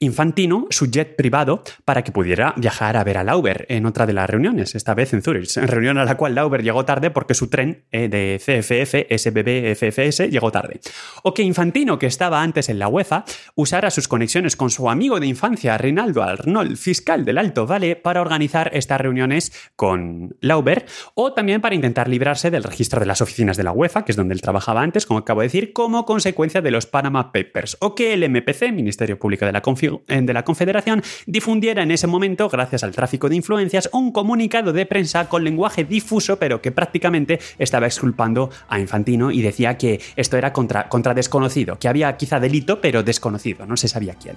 Infantino 0.00 0.68
su 0.70 0.86
jet 0.86 1.16
privado 1.16 1.64
para 1.84 2.04
que 2.04 2.12
pudiera 2.12 2.54
viajar 2.56 2.96
a 2.96 3.02
ver 3.02 3.18
a 3.18 3.24
Lauber 3.24 3.66
en 3.68 3.84
otra 3.84 4.06
de 4.06 4.12
las 4.12 4.30
reuniones, 4.30 4.76
esta 4.76 4.94
vez 4.94 5.12
en 5.12 5.22
Zurich, 5.22 5.56
reunión 5.56 5.98
a 5.98 6.04
la 6.04 6.16
cual 6.16 6.36
Lauber 6.36 6.62
llegó 6.62 6.84
tarde 6.84 7.10
porque 7.10 7.34
su 7.34 7.48
tren 7.48 7.82
eh, 7.90 8.08
de 8.08 8.38
CFF, 8.38 9.12
SBB, 9.12 9.74
FFS 9.74 10.30
llegó 10.30 10.52
tarde. 10.52 10.78
O 11.24 11.34
que 11.34 11.42
Infantino, 11.42 11.98
que 11.98 12.06
estaba 12.06 12.44
antes 12.44 12.68
en 12.68 12.78
la 12.78 12.86
UEFA, 12.86 13.24
usara 13.56 13.90
sus 13.90 14.06
conexiones 14.06 14.54
con 14.54 14.70
su 14.70 14.88
amigo 14.88 15.18
de 15.18 15.26
infancia, 15.26 15.76
Reinaldo 15.76 16.22
Arnold, 16.22 16.76
fiscal 16.76 17.24
del 17.24 17.38
Alto 17.38 17.66
Vale, 17.66 17.96
para 17.96 18.20
organizar 18.20 18.70
estas 18.74 19.00
reuniones 19.00 19.52
con 19.74 20.36
Lauber, 20.40 20.86
o 21.14 21.32
también 21.32 21.60
para 21.60 21.74
intentar 21.74 22.06
librarse 22.06 22.52
del 22.52 22.62
registro 22.62 23.00
de 23.00 23.06
las 23.06 23.20
oficinas 23.20 23.56
de 23.56 23.64
la 23.64 23.72
UEFA, 23.72 24.04
que 24.04 24.12
es 24.12 24.16
donde 24.16 24.34
él 24.34 24.42
trabajaba 24.42 24.80
antes, 24.80 25.06
como 25.06 25.18
acabo 25.18 25.40
de 25.40 25.48
decir, 25.48 25.72
como 25.72 26.06
consecuencia 26.06 26.62
de 26.62 26.70
los 26.70 26.86
Panama 26.86 27.32
Papers, 27.32 27.76
o 27.80 27.96
que 27.96 28.14
el 28.14 28.30
MPC, 28.30 28.70
Ministerio 28.72 29.18
Público 29.18 29.44
de 29.44 29.50
la 29.50 29.60
Configuración, 29.60 29.87
de 30.06 30.32
la 30.32 30.44
Confederación 30.44 31.02
difundiera 31.26 31.82
en 31.82 31.90
ese 31.90 32.06
momento, 32.06 32.48
gracias 32.48 32.82
al 32.82 32.92
tráfico 32.92 33.28
de 33.28 33.36
influencias, 33.36 33.88
un 33.92 34.12
comunicado 34.12 34.72
de 34.72 34.86
prensa 34.86 35.28
con 35.28 35.44
lenguaje 35.44 35.84
difuso, 35.84 36.38
pero 36.38 36.60
que 36.60 36.72
prácticamente 36.72 37.38
estaba 37.58 37.86
exculpando 37.86 38.50
a 38.68 38.78
Infantino 38.78 39.30
y 39.30 39.42
decía 39.42 39.78
que 39.78 40.00
esto 40.16 40.36
era 40.36 40.52
contra, 40.52 40.88
contra 40.88 41.14
desconocido, 41.14 41.78
que 41.78 41.88
había 41.88 42.16
quizá 42.16 42.40
delito, 42.40 42.80
pero 42.80 43.02
desconocido, 43.02 43.66
no 43.66 43.76
se 43.76 43.88
sabía 43.88 44.14
quién. 44.14 44.36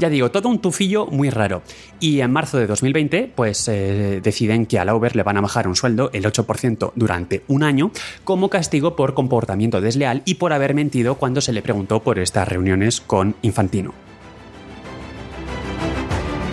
Ya 0.00 0.08
digo, 0.08 0.30
todo 0.30 0.48
un 0.48 0.60
tufillo 0.60 1.04
muy 1.04 1.28
raro. 1.28 1.60
Y 2.00 2.20
en 2.20 2.32
marzo 2.32 2.56
de 2.56 2.66
2020, 2.66 3.30
pues 3.34 3.68
eh, 3.68 4.22
deciden 4.22 4.64
que 4.64 4.78
a 4.78 4.84
Lauber 4.86 5.14
le 5.14 5.22
van 5.22 5.36
a 5.36 5.42
bajar 5.42 5.68
un 5.68 5.76
sueldo 5.76 6.08
el 6.14 6.24
8% 6.24 6.92
durante 6.94 7.42
un 7.48 7.62
año 7.62 7.90
como 8.24 8.48
castigo 8.48 8.96
por 8.96 9.12
comportamiento 9.12 9.82
desleal 9.82 10.22
y 10.24 10.36
por 10.36 10.54
haber 10.54 10.72
mentido 10.72 11.16
cuando 11.16 11.42
se 11.42 11.52
le 11.52 11.60
preguntó 11.60 12.00
por 12.00 12.18
estas 12.18 12.48
reuniones 12.48 13.02
con 13.02 13.36
Infantino. 13.42 14.09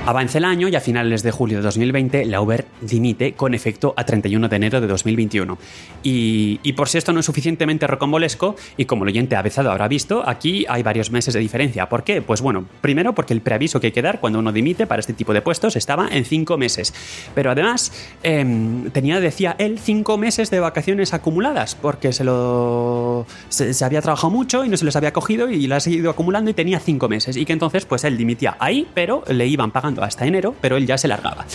Avanza 0.07 0.37
el 0.37 0.45
año 0.45 0.69
y 0.69 0.75
a 0.77 0.79
finales 0.79 1.21
de 1.21 1.31
julio 1.31 1.57
de 1.57 1.63
2020 1.63 2.23
Lauber 2.27 2.65
dimite 2.79 3.33
con 3.33 3.53
efecto 3.53 3.93
a 3.97 4.05
31 4.05 4.47
de 4.47 4.55
enero 4.55 4.79
de 4.79 4.87
2021. 4.87 5.57
Y, 6.01 6.61
y 6.63 6.73
por 6.73 6.87
si 6.87 6.97
esto 6.97 7.11
no 7.11 7.19
es 7.19 7.25
suficientemente 7.25 7.85
rocambolesco, 7.87 8.55
y 8.77 8.85
como 8.85 9.03
el 9.03 9.09
oyente 9.09 9.35
avezado 9.35 9.69
habrá 9.69 9.89
visto, 9.89 10.23
aquí 10.25 10.65
hay 10.69 10.81
varios 10.81 11.11
meses 11.11 11.33
de 11.33 11.41
diferencia. 11.41 11.89
¿Por 11.89 12.05
qué? 12.05 12.21
Pues 12.21 12.39
bueno, 12.39 12.69
primero 12.79 13.13
porque 13.13 13.33
el 13.33 13.41
preaviso 13.41 13.81
que 13.81 13.87
hay 13.87 13.91
que 13.91 14.01
dar 14.01 14.21
cuando 14.21 14.39
uno 14.39 14.53
dimite 14.53 14.87
para 14.87 15.01
este 15.01 15.11
tipo 15.11 15.33
de 15.33 15.41
puestos 15.41 15.75
estaba 15.75 16.07
en 16.07 16.23
cinco 16.23 16.57
meses. 16.57 16.93
Pero 17.35 17.51
además 17.51 17.91
em, 18.23 18.89
tenía, 18.91 19.19
decía 19.19 19.57
él, 19.59 19.77
cinco 19.77 20.17
meses 20.17 20.49
de 20.49 20.61
vacaciones 20.61 21.13
acumuladas, 21.13 21.75
porque 21.75 22.13
se 22.13 22.23
lo 22.23 23.25
se, 23.49 23.83
había 23.83 24.01
trabajado 24.01 24.31
mucho 24.31 24.63
y 24.63 24.69
no 24.69 24.77
se 24.77 24.85
les 24.85 24.95
había 24.95 25.11
cogido 25.11 25.49
y 25.49 25.67
las 25.67 25.85
ha 25.85 25.89
ido 25.89 26.09
acumulando 26.09 26.49
y 26.49 26.53
tenía 26.53 26.79
cinco 26.79 27.09
meses. 27.09 27.35
Y 27.35 27.43
que 27.43 27.51
entonces 27.51 27.83
pues 27.83 28.05
él 28.05 28.15
dimitía 28.15 28.55
ahí, 28.61 28.87
pero 28.93 29.25
le 29.27 29.45
iban 29.47 29.71
pagando 29.71 29.96
hasta 30.03 30.25
enero, 30.25 30.55
pero 30.61 30.77
él 30.77 30.85
ya 30.85 30.97
se 30.97 31.07
largaba. 31.07 31.45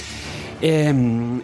Eh, 0.64 0.94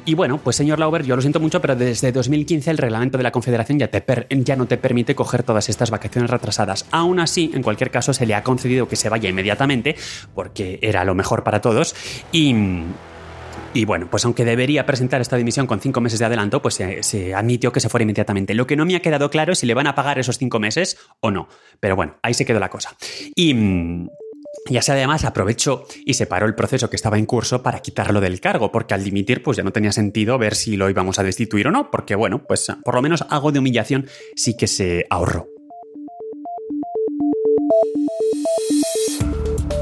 y 0.04 0.14
bueno, 0.14 0.38
pues 0.38 0.54
señor 0.54 0.78
Lauber, 0.78 1.02
yo 1.02 1.16
lo 1.16 1.20
siento 1.20 1.40
mucho, 1.40 1.60
pero 1.60 1.74
desde 1.74 2.12
2015 2.12 2.70
el 2.70 2.78
reglamento 2.78 3.18
de 3.18 3.24
la 3.24 3.32
Confederación 3.32 3.78
ya, 3.78 3.88
te 3.88 4.04
ya 4.30 4.54
no 4.54 4.66
te 4.66 4.78
permite 4.78 5.16
coger 5.16 5.42
todas 5.42 5.68
estas 5.68 5.90
vacaciones 5.90 6.30
retrasadas. 6.30 6.86
Aún 6.92 7.18
así, 7.18 7.50
en 7.52 7.62
cualquier 7.62 7.90
caso, 7.90 8.14
se 8.14 8.24
le 8.26 8.34
ha 8.36 8.44
concedido 8.44 8.86
que 8.86 8.94
se 8.94 9.08
vaya 9.08 9.28
inmediatamente, 9.28 9.96
porque 10.34 10.78
era 10.82 11.04
lo 11.04 11.14
mejor 11.14 11.42
para 11.42 11.60
todos. 11.60 11.94
Y. 12.32 12.54
Y 13.74 13.84
bueno, 13.84 14.08
pues 14.10 14.24
aunque 14.24 14.46
debería 14.46 14.86
presentar 14.86 15.20
esta 15.20 15.36
dimisión 15.36 15.66
con 15.66 15.78
cinco 15.78 16.00
meses 16.00 16.18
de 16.18 16.24
adelanto, 16.24 16.62
pues 16.62 16.74
se, 16.74 17.02
se 17.02 17.34
admitió 17.34 17.70
que 17.70 17.80
se 17.80 17.90
fuera 17.90 18.02
inmediatamente. 18.02 18.54
Lo 18.54 18.66
que 18.66 18.76
no 18.76 18.86
me 18.86 18.96
ha 18.96 19.00
quedado 19.00 19.30
claro 19.30 19.52
es 19.52 19.58
si 19.58 19.66
le 19.66 19.74
van 19.74 19.86
a 19.86 19.94
pagar 19.94 20.18
esos 20.18 20.38
cinco 20.38 20.58
meses 20.58 20.96
o 21.20 21.30
no. 21.30 21.48
Pero 21.78 21.94
bueno, 21.94 22.16
ahí 22.22 22.32
se 22.32 22.46
quedó 22.46 22.60
la 22.60 22.70
cosa. 22.70 22.96
Y. 23.34 23.54
y 24.68 24.76
así 24.76 24.90
además 24.90 25.24
aprovechó 25.24 25.84
y 26.04 26.14
separó 26.14 26.46
el 26.46 26.54
proceso 26.54 26.90
que 26.90 26.96
estaba 26.96 27.18
en 27.18 27.26
curso 27.26 27.62
para 27.62 27.80
quitarlo 27.80 28.20
del 28.20 28.40
cargo, 28.40 28.70
porque 28.70 28.94
al 28.94 29.04
dimitir 29.04 29.42
pues 29.42 29.56
ya 29.56 29.62
no 29.62 29.72
tenía 29.72 29.92
sentido 29.92 30.38
ver 30.38 30.54
si 30.54 30.76
lo 30.76 30.88
íbamos 30.88 31.18
a 31.18 31.22
destituir 31.22 31.68
o 31.68 31.70
no, 31.70 31.90
porque 31.90 32.14
bueno, 32.14 32.42
pues 32.46 32.66
por 32.84 32.94
lo 32.94 33.02
menos 33.02 33.24
algo 33.28 33.52
de 33.52 33.58
humillación 33.58 34.06
sí 34.34 34.56
que 34.56 34.66
se 34.66 35.06
ahorró. 35.10 35.57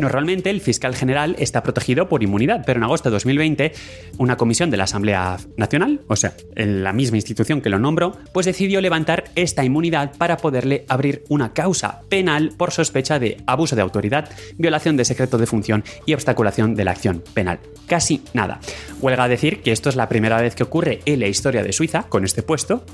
Normalmente 0.00 0.50
el 0.50 0.60
fiscal 0.60 0.94
general 0.94 1.36
está 1.38 1.62
protegido 1.62 2.08
por 2.08 2.22
inmunidad, 2.22 2.64
pero 2.66 2.78
en 2.78 2.84
agosto 2.84 3.08
de 3.08 3.14
2020 3.14 3.72
una 4.18 4.36
comisión 4.36 4.70
de 4.70 4.76
la 4.76 4.84
Asamblea 4.84 5.38
Nacional, 5.56 6.00
o 6.06 6.16
sea, 6.16 6.34
la 6.54 6.92
misma 6.92 7.16
institución 7.16 7.62
que 7.62 7.70
lo 7.70 7.78
nombró, 7.78 8.16
pues 8.32 8.46
decidió 8.46 8.80
levantar 8.80 9.24
esta 9.34 9.64
inmunidad 9.64 10.12
para 10.16 10.36
poderle 10.36 10.84
abrir 10.88 11.24
una 11.28 11.54
causa 11.54 12.02
penal 12.08 12.52
por 12.56 12.72
sospecha 12.72 13.18
de 13.18 13.38
abuso 13.46 13.74
de 13.74 13.82
autoridad, 13.82 14.28
violación 14.58 14.96
de 14.96 15.06
secreto 15.06 15.38
de 15.38 15.46
función 15.46 15.82
y 16.04 16.12
obstaculación 16.12 16.74
de 16.74 16.84
la 16.84 16.90
acción 16.90 17.22
penal. 17.32 17.58
Casi 17.86 18.22
nada. 18.34 18.60
Huelga 19.00 19.28
decir 19.28 19.62
que 19.62 19.72
esto 19.72 19.88
es 19.88 19.96
la 19.96 20.08
primera 20.08 20.40
vez 20.40 20.54
que 20.54 20.62
ocurre 20.62 21.00
en 21.06 21.20
la 21.20 21.28
historia 21.28 21.62
de 21.62 21.72
Suiza 21.72 22.04
con 22.04 22.24
este 22.24 22.42
puesto 22.42 22.84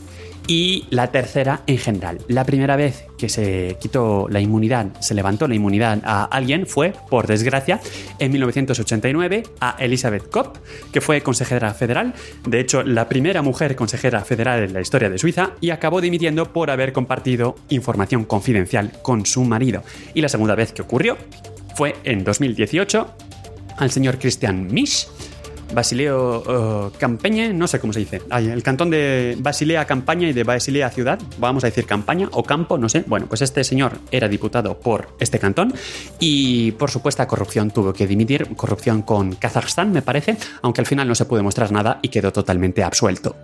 y 0.46 0.86
la 0.90 1.10
tercera 1.10 1.62
en 1.66 1.78
general. 1.78 2.18
La 2.28 2.44
primera 2.44 2.76
vez 2.76 3.04
que 3.18 3.28
se 3.28 3.76
quitó 3.80 4.26
la 4.28 4.40
inmunidad, 4.40 4.88
se 5.00 5.14
levantó 5.14 5.46
la 5.46 5.54
inmunidad 5.54 6.00
a 6.04 6.24
alguien 6.24 6.66
fue, 6.66 6.92
por 7.10 7.26
desgracia, 7.26 7.80
en 8.18 8.32
1989 8.32 9.44
a 9.60 9.76
Elizabeth 9.78 10.28
Kopp, 10.30 10.56
que 10.92 11.00
fue 11.00 11.22
consejera 11.22 11.72
federal, 11.74 12.14
de 12.46 12.60
hecho 12.60 12.82
la 12.82 13.08
primera 13.08 13.42
mujer 13.42 13.76
consejera 13.76 14.22
federal 14.22 14.64
en 14.64 14.72
la 14.72 14.80
historia 14.80 15.08
de 15.08 15.18
Suiza, 15.18 15.52
y 15.60 15.70
acabó 15.70 16.00
dimitiendo 16.00 16.52
por 16.52 16.70
haber 16.70 16.92
compartido 16.92 17.56
información 17.68 18.24
confidencial 18.24 18.92
con 19.02 19.26
su 19.26 19.44
marido. 19.44 19.82
Y 20.14 20.20
la 20.20 20.28
segunda 20.28 20.54
vez 20.54 20.72
que 20.72 20.82
ocurrió 20.82 21.16
fue 21.76 21.96
en 22.04 22.24
2018 22.24 23.06
al 23.78 23.90
señor 23.90 24.18
Christian 24.18 24.66
Misch, 24.72 25.08
Basileo 25.72 26.90
eh, 26.92 26.96
Campeñe, 26.98 27.52
no 27.52 27.66
sé 27.66 27.80
cómo 27.80 27.92
se 27.92 28.00
dice. 28.00 28.22
El 28.30 28.62
cantón 28.62 28.90
de 28.90 29.36
Basilea 29.38 29.84
Campaña 29.84 30.28
y 30.28 30.32
de 30.32 30.44
Basilea 30.44 30.90
Ciudad, 30.90 31.18
vamos 31.38 31.64
a 31.64 31.68
decir 31.68 31.86
campaña 31.86 32.28
o 32.32 32.42
campo, 32.42 32.78
no 32.78 32.88
sé. 32.88 33.04
Bueno, 33.06 33.26
pues 33.26 33.42
este 33.42 33.64
señor 33.64 33.98
era 34.10 34.28
diputado 34.28 34.78
por 34.78 35.08
este 35.18 35.38
cantón 35.38 35.74
y 36.18 36.72
por 36.72 36.90
supuesta 36.90 37.26
corrupción 37.26 37.70
tuvo 37.70 37.92
que 37.92 38.06
dimitir, 38.06 38.54
corrupción 38.56 39.02
con 39.02 39.34
Kazajstán 39.34 39.92
me 39.92 40.02
parece, 40.02 40.36
aunque 40.62 40.80
al 40.80 40.86
final 40.86 41.08
no 41.08 41.14
se 41.14 41.24
pudo 41.24 41.38
demostrar 41.38 41.72
nada 41.72 41.98
y 42.02 42.08
quedó 42.08 42.32
totalmente 42.32 42.82
absuelto. 42.82 43.36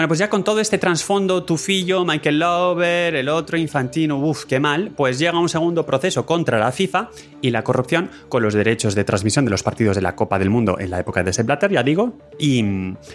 Bueno, 0.00 0.08
pues 0.08 0.20
ya 0.20 0.30
con 0.30 0.44
todo 0.44 0.60
este 0.60 0.78
trasfondo, 0.78 1.44
Tufillo, 1.44 2.06
Michael 2.06 2.38
Lover, 2.38 3.14
el 3.16 3.28
otro 3.28 3.58
Infantino, 3.58 4.16
uff, 4.16 4.46
qué 4.46 4.58
mal, 4.58 4.92
pues 4.96 5.18
llega 5.18 5.38
un 5.38 5.50
segundo 5.50 5.84
proceso 5.84 6.24
contra 6.24 6.58
la 6.58 6.72
FIFA 6.72 7.10
y 7.42 7.50
la 7.50 7.62
corrupción 7.62 8.08
con 8.30 8.42
los 8.42 8.54
derechos 8.54 8.94
de 8.94 9.04
transmisión 9.04 9.44
de 9.44 9.50
los 9.50 9.62
partidos 9.62 9.96
de 9.96 10.00
la 10.00 10.16
Copa 10.16 10.38
del 10.38 10.48
Mundo 10.48 10.78
en 10.80 10.88
la 10.88 11.00
época 11.00 11.22
de 11.22 11.42
Blatter, 11.42 11.70
ya 11.70 11.82
digo, 11.82 12.16
y, 12.38 12.64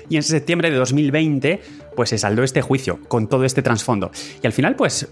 y 0.10 0.16
en 0.16 0.22
septiembre 0.22 0.70
de 0.70 0.78
2020 0.78 1.60
pues 1.96 2.10
se 2.10 2.20
saldó 2.20 2.44
este 2.44 2.62
juicio 2.62 3.00
con 3.08 3.28
todo 3.30 3.46
este 3.46 3.64
trasfondo. 3.64 4.12
Y 4.44 4.46
al 4.46 4.54
final 4.54 4.76
pues 4.76 5.08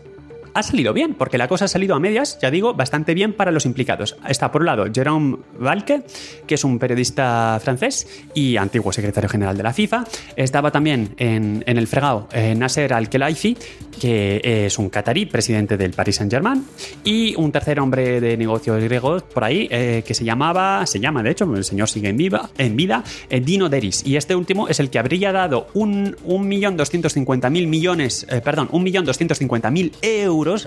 ha 0.53 0.63
salido 0.63 0.93
bien, 0.93 1.15
porque 1.15 1.37
la 1.37 1.47
cosa 1.47 1.65
ha 1.65 1.67
salido 1.67 1.95
a 1.95 1.99
medias, 1.99 2.37
ya 2.41 2.51
digo, 2.51 2.73
bastante 2.73 3.13
bien 3.13 3.33
para 3.33 3.51
los 3.51 3.65
implicados. 3.65 4.15
Está 4.27 4.51
por 4.51 4.61
un 4.61 4.67
lado 4.67 4.85
Jérôme 4.85 5.37
Valque, 5.59 6.03
que 6.45 6.55
es 6.55 6.63
un 6.63 6.79
periodista 6.79 7.59
francés 7.63 8.07
y 8.33 8.57
antiguo 8.57 8.91
secretario 8.91 9.29
general 9.29 9.57
de 9.57 9.63
la 9.63 9.73
FIFA. 9.73 10.05
Estaba 10.35 10.71
también 10.71 11.15
en, 11.17 11.63
el 11.65 11.87
fregado 11.87 12.27
eh, 12.31 12.55
Nasser 12.55 12.93
Al-Khelaifi, 12.93 13.57
que 13.99 14.65
es 14.65 14.77
un 14.77 14.89
catarí, 14.89 15.25
presidente 15.25 15.77
del 15.77 15.91
Paris 15.91 16.17
Saint-Germain. 16.17 16.65
Y 17.03 17.35
un 17.35 17.51
tercer 17.51 17.79
hombre 17.79 18.21
de 18.21 18.37
negocios 18.37 18.81
griegos 18.83 19.23
por 19.23 19.43
ahí, 19.43 19.67
eh, 19.71 20.03
que 20.05 20.13
se 20.13 20.23
llamaba, 20.23 20.85
se 20.85 20.99
llama 20.99 21.23
de 21.23 21.31
hecho, 21.31 21.45
el 21.55 21.63
señor 21.63 21.89
sigue 21.89 22.09
en, 22.09 22.17
viva, 22.17 22.49
en 22.57 22.75
vida, 22.75 23.03
eh, 23.29 23.39
Dino 23.39 23.69
Deris. 23.69 24.05
Y 24.05 24.17
este 24.17 24.35
último 24.35 24.67
es 24.67 24.79
el 24.79 24.89
que 24.89 24.99
habría 24.99 25.31
dado 25.31 25.67
un, 25.73 26.15
un 26.23 26.47
millón 26.47 26.77
doscientos 26.77 27.13
cincuenta 27.13 27.49
mil 27.49 27.67
millones, 27.67 28.25
perdón, 28.43 28.69
un 28.71 28.83
millón 28.83 29.05
doscientos 29.05 29.37
cincuenta 29.37 29.71
mil 29.71 29.91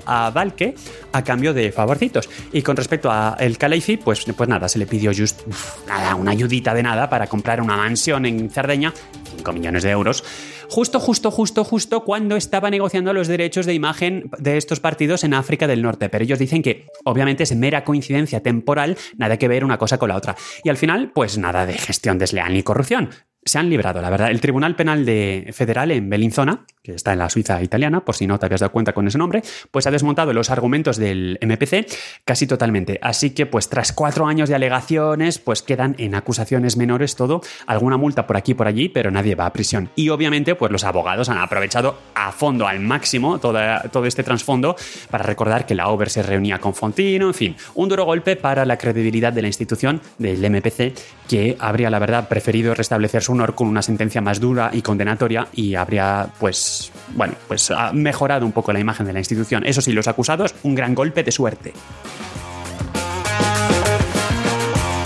a 0.06 0.30
Valque 0.30 0.74
a 1.12 1.22
cambio 1.22 1.52
de 1.54 1.72
favorcitos. 1.72 2.28
Y 2.52 2.62
con 2.62 2.76
respecto 2.76 3.10
a 3.10 3.36
el 3.38 3.58
Calaifi, 3.58 3.96
pues, 3.96 4.24
pues 4.36 4.48
nada, 4.48 4.68
se 4.68 4.78
le 4.78 4.86
pidió 4.86 5.12
just 5.16 5.42
nada, 5.86 6.14
una 6.14 6.30
ayudita 6.30 6.74
de 6.74 6.82
nada 6.82 7.08
para 7.08 7.26
comprar 7.26 7.60
una 7.60 7.76
mansión 7.76 8.26
en 8.26 8.50
Cerdeña, 8.50 8.92
5 9.36 9.52
millones 9.52 9.82
de 9.82 9.90
euros. 9.90 10.24
Justo, 10.68 10.98
justo, 10.98 11.30
justo, 11.30 11.64
justo 11.64 12.04
cuando 12.04 12.36
estaba 12.36 12.70
negociando 12.70 13.12
los 13.12 13.28
derechos 13.28 13.66
de 13.66 13.74
imagen 13.74 14.30
de 14.38 14.56
estos 14.56 14.80
partidos 14.80 15.22
en 15.24 15.34
África 15.34 15.66
del 15.66 15.82
Norte. 15.82 16.08
Pero 16.08 16.24
ellos 16.24 16.38
dicen 16.38 16.62
que 16.62 16.86
obviamente 17.04 17.44
es 17.44 17.54
mera 17.54 17.84
coincidencia 17.84 18.42
temporal, 18.42 18.96
nada 19.16 19.36
que 19.38 19.48
ver 19.48 19.64
una 19.64 19.78
cosa 19.78 19.98
con 19.98 20.08
la 20.08 20.16
otra. 20.16 20.36
Y 20.64 20.68
al 20.68 20.76
final, 20.76 21.12
pues 21.14 21.38
nada 21.38 21.66
de 21.66 21.74
gestión 21.74 22.18
desleal 22.18 22.52
ni 22.52 22.62
corrupción 22.62 23.10
se 23.46 23.58
han 23.58 23.70
librado, 23.70 24.02
la 24.02 24.10
verdad. 24.10 24.30
El 24.30 24.40
Tribunal 24.40 24.74
Penal 24.74 25.06
de 25.06 25.50
Federal 25.52 25.92
en 25.92 26.10
Bellinzona, 26.10 26.66
que 26.82 26.92
está 26.92 27.12
en 27.12 27.20
la 27.20 27.30
Suiza 27.30 27.62
italiana, 27.62 28.04
por 28.04 28.16
si 28.16 28.26
no 28.26 28.38
te 28.38 28.46
habías 28.46 28.60
dado 28.60 28.72
cuenta 28.72 28.92
con 28.92 29.06
ese 29.06 29.18
nombre, 29.18 29.42
pues 29.70 29.86
ha 29.86 29.92
desmontado 29.92 30.32
los 30.32 30.50
argumentos 30.50 30.96
del 30.96 31.38
MPC 31.40 31.86
casi 32.24 32.48
totalmente. 32.48 32.98
Así 33.02 33.30
que, 33.30 33.46
pues 33.46 33.68
tras 33.68 33.92
cuatro 33.92 34.26
años 34.26 34.48
de 34.48 34.56
alegaciones, 34.56 35.38
pues 35.38 35.62
quedan 35.62 35.94
en 35.98 36.16
acusaciones 36.16 36.76
menores 36.76 37.14
todo, 37.14 37.40
alguna 37.68 37.96
multa 37.96 38.26
por 38.26 38.36
aquí 38.36 38.50
y 38.52 38.54
por 38.54 38.66
allí, 38.66 38.88
pero 38.88 39.12
nadie 39.12 39.36
va 39.36 39.46
a 39.46 39.52
prisión. 39.52 39.90
Y 39.94 40.08
obviamente, 40.08 40.56
pues 40.56 40.72
los 40.72 40.82
abogados 40.82 41.28
han 41.28 41.38
aprovechado 41.38 41.98
a 42.14 42.32
fondo, 42.32 42.66
al 42.66 42.80
máximo, 42.80 43.38
toda, 43.38 43.82
todo 43.92 44.06
este 44.06 44.24
trasfondo 44.24 44.74
para 45.08 45.22
recordar 45.22 45.66
que 45.66 45.76
la 45.76 45.88
Over 45.88 46.10
se 46.10 46.24
reunía 46.24 46.58
con 46.58 46.74
Fontino, 46.74 47.28
en 47.28 47.34
fin, 47.34 47.56
un 47.76 47.88
duro 47.88 48.04
golpe 48.04 48.34
para 48.34 48.64
la 48.64 48.76
credibilidad 48.76 49.32
de 49.32 49.42
la 49.42 49.48
institución 49.48 50.00
del 50.18 50.50
MPC, 50.50 50.94
que 51.28 51.56
habría, 51.60 51.90
la 51.90 52.00
verdad, 52.00 52.28
preferido 52.28 52.74
restablecer 52.74 53.22
su 53.22 53.35
con 53.54 53.68
una 53.68 53.82
sentencia 53.82 54.20
más 54.20 54.40
dura 54.40 54.70
y 54.72 54.82
condenatoria 54.82 55.48
y 55.52 55.74
habría, 55.74 56.28
pues, 56.38 56.90
bueno, 57.14 57.34
pues 57.48 57.70
ha 57.70 57.92
mejorado 57.92 58.46
un 58.46 58.52
poco 58.52 58.72
la 58.72 58.80
imagen 58.80 59.06
de 59.06 59.12
la 59.12 59.18
institución. 59.18 59.64
Eso 59.64 59.80
sí, 59.80 59.92
los 59.92 60.08
acusados, 60.08 60.54
un 60.62 60.74
gran 60.74 60.94
golpe 60.94 61.22
de 61.22 61.32
suerte. 61.32 61.72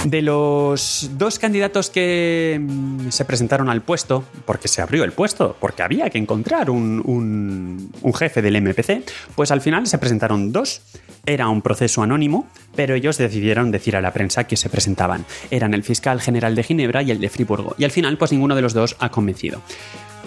De 0.04 0.22
los 0.22 1.10
dos 1.18 1.38
candidatos 1.38 1.90
que 1.90 2.58
mm, 2.58 3.10
se 3.10 3.24
presentaron 3.26 3.68
al 3.68 3.82
puesto, 3.82 4.24
porque 4.46 4.66
se 4.66 4.80
abrió 4.80 5.04
el 5.04 5.12
puesto, 5.12 5.56
porque 5.60 5.82
había 5.82 6.08
que 6.08 6.16
encontrar 6.16 6.70
un, 6.70 7.02
un, 7.04 7.92
un, 8.00 8.14
jefe 8.14 8.40
del 8.40 8.62
MPC, 8.62 9.04
pues 9.34 9.50
al 9.50 9.60
final 9.60 9.86
se 9.86 9.98
presentaron 9.98 10.52
dos. 10.52 10.80
Era 11.26 11.48
un 11.48 11.60
proceso 11.60 12.02
anónimo, 12.02 12.48
pero 12.74 12.94
ellos 12.94 13.18
decidieron 13.18 13.70
decir 13.70 13.94
a 13.94 14.00
la 14.00 14.12
prensa 14.12 14.44
que 14.44 14.56
se 14.56 14.70
presentaban. 14.70 15.26
Eran 15.50 15.74
el 15.74 15.82
fiscal 15.82 16.20
general 16.22 16.54
de 16.54 16.62
Ginebra 16.62 17.02
y 17.02 17.10
el 17.10 17.20
de 17.20 17.28
Friburgo. 17.28 17.74
Y 17.76 17.84
al 17.84 17.90
final, 17.90 18.16
pues 18.16 18.32
ninguno 18.32 18.54
de 18.54 18.62
los 18.62 18.72
dos 18.72 18.96
ha 19.00 19.10
convencido. 19.10 19.60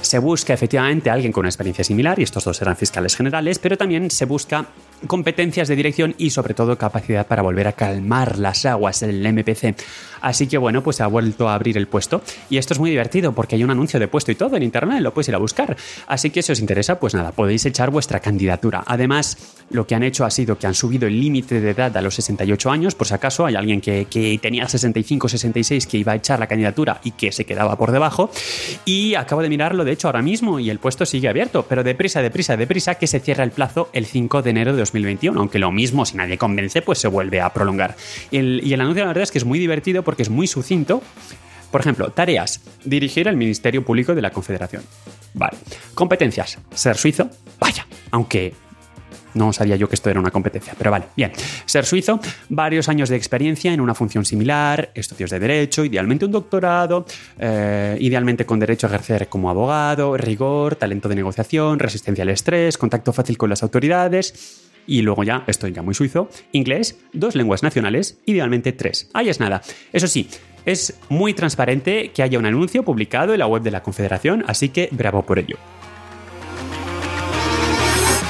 Se 0.04 0.20
busca 0.20 0.54
efectivamente 0.54 1.10
a 1.10 1.14
alguien 1.14 1.32
con 1.32 1.42
una 1.42 1.50
experiencia 1.50 1.84
similar, 1.84 2.20
y 2.20 2.24
estos 2.24 2.44
dos 2.44 2.62
eran 2.62 2.76
fiscales 2.76 3.16
generales, 3.16 3.58
pero 3.58 3.78
también 3.78 4.12
se 4.12 4.26
busca 4.26 4.68
competencias 5.08 5.68
de 5.68 5.76
dirección 5.76 6.16
y 6.18 6.30
sobre 6.30 6.54
todo 6.54 6.78
capacidad 6.78 7.28
para 7.28 7.42
volver 7.42 7.68
a 7.68 7.74
calmar 7.74 8.38
las 8.38 8.66
aguas 8.66 9.04
en 9.04 9.10
el 9.10 9.34
MPC. 9.34 9.76
Así 10.22 10.48
que 10.48 10.58
bueno, 10.58 10.82
pues 10.82 10.98
se 10.98 11.04
ha 11.04 11.08
vuelto 11.08 11.50
a 11.50 11.56
abrir 11.56 11.78
el 11.78 11.88
puesto 11.88 12.22
y 12.50 12.58
esto 12.58 12.74
es 12.74 12.80
muy 12.80 12.90
divertido 12.90 13.34
porque 13.34 13.56
hay 13.56 13.64
un 13.64 13.72
anuncio 13.72 14.00
de 14.00 14.08
puesto 14.08 14.32
y 14.32 14.36
todo 14.36 14.56
en 14.56 14.64
internet, 14.64 15.02
lo 15.02 15.14
puedes 15.14 15.28
ir 15.28 15.36
a 15.36 15.38
buscar. 15.38 15.76
Así 16.08 16.30
que 16.30 16.42
si 16.42 16.52
os 16.54 16.60
interesa, 16.60 17.00
pues 17.00 17.14
nada, 17.14 17.32
podéis 17.32 17.66
echar 17.66 17.90
vuestra 17.90 18.20
candidatura. 18.22 18.84
Además, 18.86 19.38
lo 19.70 19.86
que 19.86 19.96
han 19.96 20.04
hecho 20.04 20.24
ha 20.24 20.32
sido 20.32 20.58
que 20.58 20.68
han 20.68 20.74
subido 20.74 21.08
el 21.08 21.20
límite 21.20 21.60
de 21.60 21.72
edad 21.72 21.96
a 21.98 22.02
los 22.02 22.16
68 22.16 22.72
años, 22.72 22.96
por 22.96 23.08
si 23.08 23.14
acaso 23.14 23.46
hay 23.46 23.56
alguien 23.56 23.82
que, 23.82 24.06
que 24.06 24.40
tenía 24.42 24.68
65, 24.68 25.28
66 25.28 25.88
que 25.88 25.98
iba 25.98 26.14
a 26.14 26.16
echar 26.16 26.40
la 26.40 26.48
candidatura 26.48 27.02
y 27.04 27.12
que 27.12 27.32
se 27.32 27.46
quedaba 27.46 27.78
por 27.78 27.92
debajo. 27.92 28.32
Y 28.86 29.16
acabo 29.16 29.42
de 29.42 29.50
mirarlo, 29.50 29.84
de 29.84 29.92
hecho, 29.94 30.08
ahora 30.08 30.22
mismo 30.22 30.60
y 30.60 30.70
el 30.70 30.80
puesto 30.80 31.06
sigue 31.06 31.30
abierto, 31.30 31.66
pero 31.68 31.84
deprisa, 31.84 32.22
deprisa, 32.22 32.58
deprisa, 32.58 32.96
que 32.96 33.08
se 33.08 33.20
cierra 33.20 33.44
el 33.44 33.52
plazo 33.52 33.90
el 33.94 34.06
5 34.06 34.42
de 34.42 34.50
enero 34.50 34.74
de 34.74 34.80
2021, 34.80 35.40
aunque 35.40 35.60
lo 35.60 35.72
mismo, 35.72 36.06
si 36.06 36.18
nadie 36.18 36.38
convence, 36.38 36.82
pues 36.82 37.00
se 37.00 37.08
vuelve 37.08 37.42
a 37.42 37.52
prolongar. 37.54 37.96
y 38.32 38.74
el 38.74 38.82
anuncio, 38.82 39.04
la 39.04 39.10
verdad 39.10 39.24
es 39.24 39.32
que 39.32 39.38
es 39.38 39.46
muy 39.46 39.60
divertido 39.60 40.04
porque 40.04 40.24
es 40.24 40.30
muy 40.30 40.48
sucinto. 40.48 41.02
Por 41.74 41.82
ejemplo, 41.82 42.12
tareas. 42.12 42.62
Dirigir 42.86 43.28
el 43.28 43.36
Ministerio 43.36 43.84
Público 43.84 44.14
de 44.14 44.22
la 44.22 44.30
Confederación. 44.30 44.84
Vale. 45.34 45.58
Competencias. 45.96 46.60
Ser 46.72 46.96
suizo. 46.98 47.32
Vaya. 47.60 47.88
Aunque 48.12 48.54
no 49.34 49.54
sabía 49.54 49.76
yo 49.76 49.88
que 49.88 49.96
esto 49.96 50.10
era 50.10 50.20
una 50.20 50.32
competencia, 50.32 50.74
pero 50.78 50.92
vale, 50.92 51.06
bien. 51.16 51.32
Ser 51.66 51.86
suizo, 51.86 52.20
varios 52.50 52.90
años 52.90 53.10
de 53.10 53.16
experiencia 53.16 53.74
en 53.74 53.82
una 53.82 53.94
función 53.94 54.26
similar, 54.26 54.92
estudios 54.96 55.30
de 55.30 55.40
derecho, 55.40 55.86
idealmente 55.86 56.26
un 56.26 56.32
doctorado, 56.32 57.06
eh, 57.40 57.98
idealmente 58.00 58.46
con 58.46 58.60
derecho 58.60 58.88
a 58.88 58.90
ejercer 58.90 59.28
como 59.28 59.50
abogado, 59.50 60.18
rigor, 60.18 60.76
talento 60.76 61.10
de 61.10 61.16
negociación, 61.16 61.80
resistencia 61.80 62.24
al 62.24 62.30
estrés, 62.30 62.78
contacto 62.78 63.14
fácil 63.14 63.38
con 63.38 63.50
las 63.50 63.64
autoridades. 63.64 64.70
Y 64.86 65.02
luego 65.02 65.24
ya, 65.24 65.46
estoy 65.48 65.72
ya 65.72 65.82
muy 65.82 65.94
suizo, 65.94 66.30
inglés, 66.52 67.00
dos 67.14 67.36
lenguas 67.36 67.64
nacionales, 67.64 68.18
idealmente 68.26 68.74
tres. 68.74 69.10
Ahí 69.14 69.30
es 69.30 69.40
nada. 69.40 69.62
Eso 69.94 70.08
sí, 70.08 70.28
es 70.66 71.00
muy 71.10 71.34
transparente 71.34 72.12
que 72.12 72.22
haya 72.24 72.38
un 72.38 72.46
anuncio 72.46 72.84
publicado 72.84 73.34
en 73.34 73.40
la 73.40 73.48
web 73.48 73.64
de 73.64 73.72
la 73.72 73.82
Confederación, 73.84 74.44
así 74.48 74.70
que 74.70 74.90
bravo 74.92 75.24
por 75.24 75.40
ello. 75.40 75.58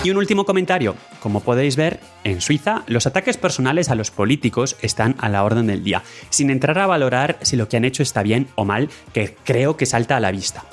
Y 0.03 0.11
un 0.11 0.17
último 0.17 0.43
comentario. 0.43 0.95
Como 1.21 1.39
podéis 1.39 1.77
ver, 1.77 2.01
en 2.25 2.41
Suiza 2.41 2.83
los 2.87 3.07
ataques 3.07 3.37
personales 3.37 3.89
a 3.89 3.95
los 3.95 4.11
políticos 4.11 4.75
están 4.81 5.15
a 5.19 5.29
la 5.29 5.45
orden 5.45 5.67
del 5.67 5.81
día, 5.81 6.03
sin 6.29 6.49
entrar 6.49 6.77
a 6.79 6.87
valorar 6.87 7.37
si 7.41 7.55
lo 7.55 7.69
que 7.69 7.77
han 7.77 7.85
hecho 7.85 8.03
está 8.03 8.21
bien 8.21 8.47
o 8.55 8.65
mal, 8.65 8.89
que 9.13 9.33
creo 9.45 9.77
que 9.77 9.85
salta 9.85 10.17
a 10.17 10.19
la 10.19 10.31
vista. 10.31 10.65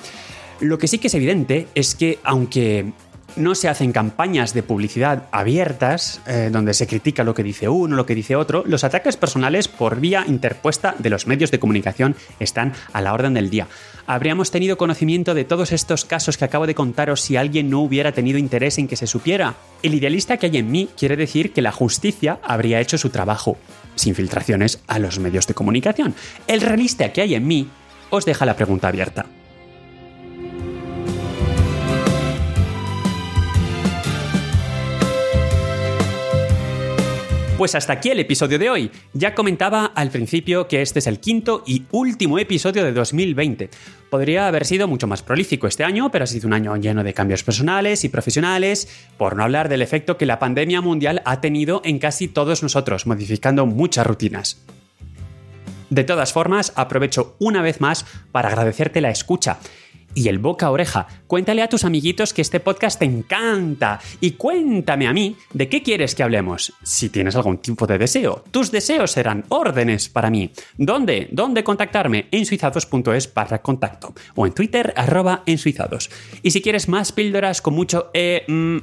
Lo 0.58 0.78
que 0.78 0.88
sí 0.88 0.98
que 0.98 1.06
es 1.06 1.14
evidente 1.14 1.68
es 1.76 1.94
que, 1.94 2.18
aunque 2.24 2.92
no 3.40 3.54
se 3.54 3.68
hacen 3.68 3.92
campañas 3.92 4.54
de 4.54 4.62
publicidad 4.62 5.24
abiertas 5.32 6.20
eh, 6.26 6.50
donde 6.52 6.74
se 6.74 6.86
critica 6.86 7.24
lo 7.24 7.34
que 7.34 7.42
dice 7.42 7.68
uno, 7.68 7.96
lo 7.96 8.06
que 8.06 8.14
dice 8.14 8.36
otro. 8.36 8.62
Los 8.66 8.84
ataques 8.84 9.16
personales 9.16 9.68
por 9.68 10.00
vía 10.00 10.24
interpuesta 10.26 10.94
de 10.98 11.10
los 11.10 11.26
medios 11.26 11.50
de 11.50 11.58
comunicación 11.58 12.14
están 12.38 12.72
a 12.92 13.00
la 13.00 13.12
orden 13.12 13.34
del 13.34 13.50
día. 13.50 13.66
¿Habríamos 14.06 14.50
tenido 14.50 14.76
conocimiento 14.76 15.34
de 15.34 15.44
todos 15.44 15.72
estos 15.72 16.04
casos 16.04 16.36
que 16.36 16.44
acabo 16.44 16.66
de 16.66 16.74
contaros 16.74 17.20
si 17.20 17.36
alguien 17.36 17.70
no 17.70 17.80
hubiera 17.80 18.12
tenido 18.12 18.38
interés 18.38 18.78
en 18.78 18.88
que 18.88 18.96
se 18.96 19.06
supiera? 19.06 19.54
El 19.82 19.94
idealista 19.94 20.36
que 20.36 20.46
hay 20.46 20.56
en 20.58 20.70
mí 20.70 20.88
quiere 20.96 21.16
decir 21.16 21.52
que 21.52 21.62
la 21.62 21.72
justicia 21.72 22.38
habría 22.42 22.80
hecho 22.80 22.98
su 22.98 23.10
trabajo, 23.10 23.56
sin 23.94 24.14
filtraciones 24.14 24.80
a 24.86 24.98
los 24.98 25.18
medios 25.18 25.46
de 25.46 25.54
comunicación. 25.54 26.14
El 26.46 26.60
realista 26.60 27.12
que 27.12 27.22
hay 27.22 27.34
en 27.34 27.46
mí 27.46 27.68
os 28.10 28.24
deja 28.24 28.44
la 28.44 28.56
pregunta 28.56 28.88
abierta. 28.88 29.26
Pues 37.60 37.74
hasta 37.74 37.92
aquí 37.92 38.08
el 38.08 38.18
episodio 38.18 38.58
de 38.58 38.70
hoy. 38.70 38.90
Ya 39.12 39.34
comentaba 39.34 39.84
al 39.84 40.08
principio 40.08 40.66
que 40.66 40.80
este 40.80 41.00
es 41.00 41.06
el 41.06 41.20
quinto 41.20 41.62
y 41.66 41.84
último 41.90 42.38
episodio 42.38 42.82
de 42.82 42.92
2020. 42.92 43.68
Podría 44.08 44.46
haber 44.46 44.64
sido 44.64 44.88
mucho 44.88 45.06
más 45.06 45.22
prolífico 45.22 45.66
este 45.66 45.84
año, 45.84 46.10
pero 46.10 46.24
ha 46.24 46.26
sido 46.26 46.46
un 46.46 46.54
año 46.54 46.74
lleno 46.78 47.04
de 47.04 47.12
cambios 47.12 47.44
personales 47.44 48.02
y 48.04 48.08
profesionales, 48.08 48.88
por 49.18 49.36
no 49.36 49.42
hablar 49.42 49.68
del 49.68 49.82
efecto 49.82 50.16
que 50.16 50.24
la 50.24 50.38
pandemia 50.38 50.80
mundial 50.80 51.20
ha 51.26 51.42
tenido 51.42 51.82
en 51.84 51.98
casi 51.98 52.28
todos 52.28 52.62
nosotros, 52.62 53.06
modificando 53.06 53.66
muchas 53.66 54.06
rutinas. 54.06 54.64
De 55.90 56.04
todas 56.04 56.32
formas, 56.32 56.72
aprovecho 56.76 57.36
una 57.40 57.60
vez 57.60 57.82
más 57.82 58.06
para 58.32 58.48
agradecerte 58.48 59.02
la 59.02 59.10
escucha 59.10 59.58
y 60.14 60.28
el 60.28 60.38
boca 60.38 60.70
oreja. 60.70 61.06
Cuéntale 61.26 61.62
a 61.62 61.68
tus 61.68 61.84
amiguitos 61.84 62.32
que 62.32 62.42
este 62.42 62.60
podcast 62.60 62.98
te 62.98 63.04
encanta 63.04 64.00
y 64.20 64.32
cuéntame 64.32 65.06
a 65.06 65.12
mí 65.12 65.36
de 65.52 65.68
qué 65.68 65.82
quieres 65.82 66.14
que 66.14 66.22
hablemos. 66.22 66.72
Si 66.82 67.08
tienes 67.08 67.36
algún 67.36 67.58
tipo 67.58 67.86
de 67.86 67.98
deseo, 67.98 68.44
tus 68.50 68.70
deseos 68.70 69.12
serán 69.12 69.44
órdenes 69.48 70.08
para 70.08 70.30
mí. 70.30 70.50
¿Dónde? 70.76 71.28
¿Dónde 71.32 71.64
contactarme? 71.64 72.26
En 72.30 72.46
suizados.es 72.46 73.28
para 73.28 73.62
contacto 73.62 74.14
o 74.34 74.46
en 74.46 74.52
Twitter 74.52 74.92
arroba 74.96 75.42
en 75.46 75.58
suizados. 75.58 76.10
Y 76.42 76.50
si 76.50 76.60
quieres 76.60 76.88
más 76.88 77.12
píldoras 77.12 77.62
con 77.62 77.74
mucho 77.74 78.10
e, 78.14 78.44
mm, 78.46 78.76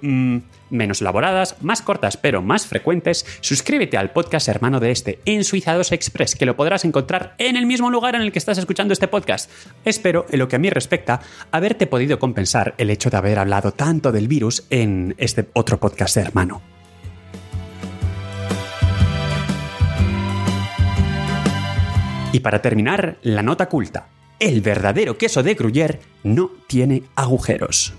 mm, 0.00 0.42
menos 0.70 1.00
elaboradas, 1.00 1.56
más 1.62 1.82
cortas 1.82 2.16
pero 2.16 2.42
más 2.42 2.66
frecuentes, 2.66 3.26
suscríbete 3.40 3.96
al 3.96 4.10
podcast 4.10 4.48
hermano 4.48 4.80
de 4.80 4.90
este, 4.90 5.20
en 5.24 5.44
Suizados 5.44 5.92
Express, 5.92 6.34
que 6.34 6.46
lo 6.46 6.56
podrás 6.56 6.84
encontrar 6.84 7.34
en 7.38 7.56
el 7.56 7.66
mismo 7.66 7.90
lugar 7.90 8.14
en 8.14 8.22
el 8.22 8.32
que 8.32 8.38
estás 8.38 8.58
escuchando 8.58 8.92
este 8.92 9.08
podcast. 9.08 9.50
Espero, 9.84 10.26
en 10.30 10.38
lo 10.38 10.48
que 10.48 10.56
a 10.56 10.58
mí 10.58 10.70
respecta, 10.70 11.20
haberte 11.50 11.86
podido 11.86 12.18
compensar 12.18 12.74
el 12.78 12.90
hecho 12.90 13.10
de 13.10 13.16
haber 13.16 13.38
hablado 13.38 13.72
tanto 13.72 14.12
del 14.12 14.28
virus 14.28 14.64
en 14.70 15.14
este 15.18 15.48
otro 15.54 15.78
podcast 15.78 16.16
hermano. 16.16 16.62
Y 22.34 22.40
para 22.40 22.60
terminar, 22.60 23.18
la 23.22 23.42
nota 23.42 23.68
culta. 23.68 24.08
El 24.40 24.60
verdadero 24.60 25.16
queso 25.16 25.44
de 25.44 25.56
Gruyère 25.56 26.00
no 26.24 26.50
tiene 26.66 27.04
agujeros. 27.14 27.94